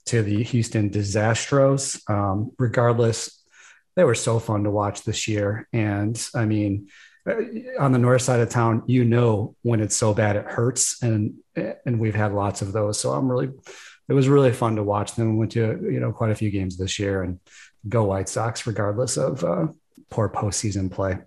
[0.06, 2.08] to the Houston Disastros.
[2.08, 3.44] Um, regardless,
[3.96, 5.68] they were so fun to watch this year.
[5.74, 6.90] And I mean,
[7.28, 7.38] uh,
[7.80, 11.40] on the north side of town, you know when it's so bad it hurts, and
[11.56, 13.00] and we've had lots of those.
[13.00, 13.50] So I'm really,
[14.08, 15.32] it was really fun to watch them.
[15.32, 17.40] We went to you know quite a few games this year, and
[17.88, 19.68] go White Sox, regardless of uh,
[20.12, 21.18] poor postseason play.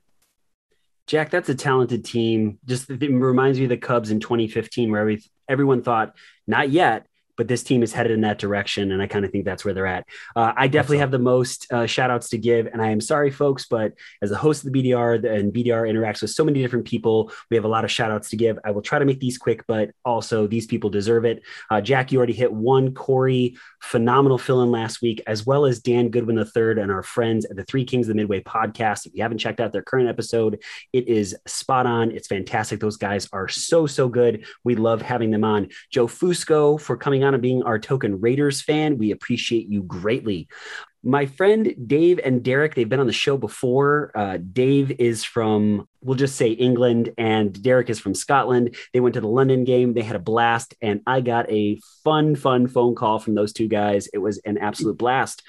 [1.07, 2.59] Jack, that's a talented team.
[2.65, 6.15] Just it reminds me of the Cubs in 2015, where every, everyone thought,
[6.47, 7.07] not yet,
[7.43, 8.93] but this team is headed in that direction.
[8.93, 10.07] And I kind of think that's where they're at.
[10.37, 12.67] Uh, I definitely have the most uh, shout outs to give.
[12.67, 16.23] And I am sorry, folks, but as a host of the BDR and BDR interacts
[16.23, 18.61] with so many different people, we have a lot of shout outs to give.
[18.65, 21.43] I will try to make these quick, but also these people deserve it.
[21.69, 22.95] Uh, Jack, you already hit one.
[22.95, 27.45] Corey, phenomenal fill in last week, as well as Dan Goodwin III and our friends
[27.47, 29.07] at the Three Kings of the Midway podcast.
[29.07, 30.63] If you haven't checked out their current episode,
[30.93, 32.13] it is spot on.
[32.13, 32.79] It's fantastic.
[32.79, 34.45] Those guys are so, so good.
[34.63, 35.71] We love having them on.
[35.91, 38.99] Joe Fusco for coming coming on being our token Raiders fan.
[38.99, 40.49] We appreciate you greatly.
[41.05, 44.13] My friend Dave and Derek, they've been on the show before.
[44.15, 48.77] Uh, Dave is from, we'll just say England, and Derek is from Scotland.
[48.93, 49.95] They went to the London game.
[49.95, 53.67] They had a blast, and I got a fun, fun phone call from those two
[53.67, 54.07] guys.
[54.13, 55.43] It was an absolute blast.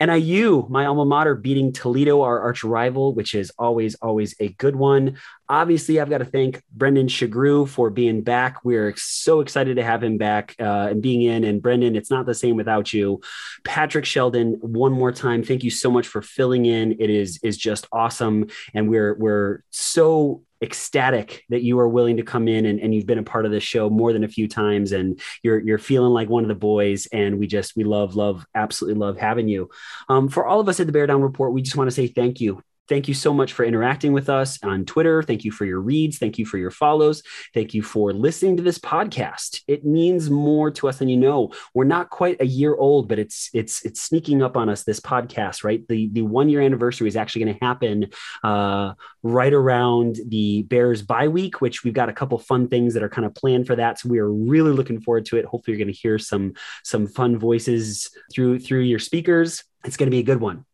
[0.00, 4.76] NIU, my alma mater, beating Toledo, our arch rival, which is always, always a good
[4.76, 5.18] one.
[5.50, 8.64] Obviously, I've got to thank Brendan Shagru for being back.
[8.64, 11.44] We're so excited to have him back uh, and being in.
[11.44, 13.20] And Brendan, it's not the same without you.
[13.64, 16.96] Patrick Sheldon, one more time, thank you so much for filling in.
[17.00, 22.22] It is is just awesome, and we're we're so ecstatic that you are willing to
[22.22, 24.48] come in and, and you've been a part of this show more than a few
[24.48, 28.16] times and you're you're feeling like one of the boys and we just we love
[28.16, 29.70] love absolutely love having you
[30.08, 32.08] um, for all of us at the bear down report we just want to say
[32.08, 35.22] thank you Thank you so much for interacting with us on Twitter.
[35.22, 36.16] Thank you for your reads.
[36.16, 37.22] Thank you for your follows.
[37.52, 39.62] Thank you for listening to this podcast.
[39.68, 41.52] It means more to us than you know.
[41.74, 44.84] We're not quite a year old, but it's it's it's sneaking up on us.
[44.84, 45.86] This podcast, right?
[45.86, 48.06] The the one year anniversary is actually going to happen
[48.42, 53.02] uh, right around the Bears bye week, which we've got a couple fun things that
[53.02, 53.98] are kind of planned for that.
[53.98, 55.44] So we are really looking forward to it.
[55.44, 59.62] Hopefully, you're going to hear some some fun voices through through your speakers.
[59.84, 60.64] It's going to be a good one.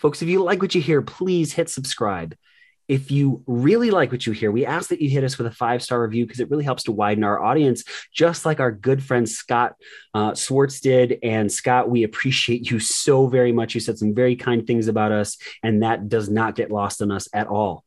[0.00, 2.34] Folks, if you like what you hear, please hit subscribe.
[2.88, 5.50] If you really like what you hear, we ask that you hit us with a
[5.50, 9.02] five star review because it really helps to widen our audience, just like our good
[9.04, 9.74] friend Scott
[10.14, 11.18] uh, Swartz did.
[11.22, 13.74] And Scott, we appreciate you so very much.
[13.74, 17.10] You said some very kind things about us, and that does not get lost on
[17.10, 17.84] us at all.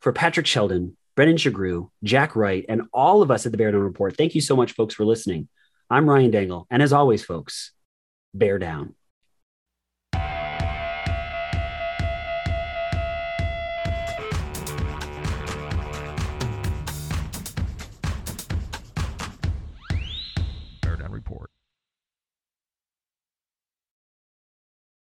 [0.00, 3.82] For Patrick Sheldon, Brennan Shagru, Jack Wright, and all of us at the Bear Down
[3.82, 5.46] Report, thank you so much, folks, for listening.
[5.90, 6.66] I'm Ryan Dangle.
[6.70, 7.72] And as always, folks,
[8.32, 8.94] bear down.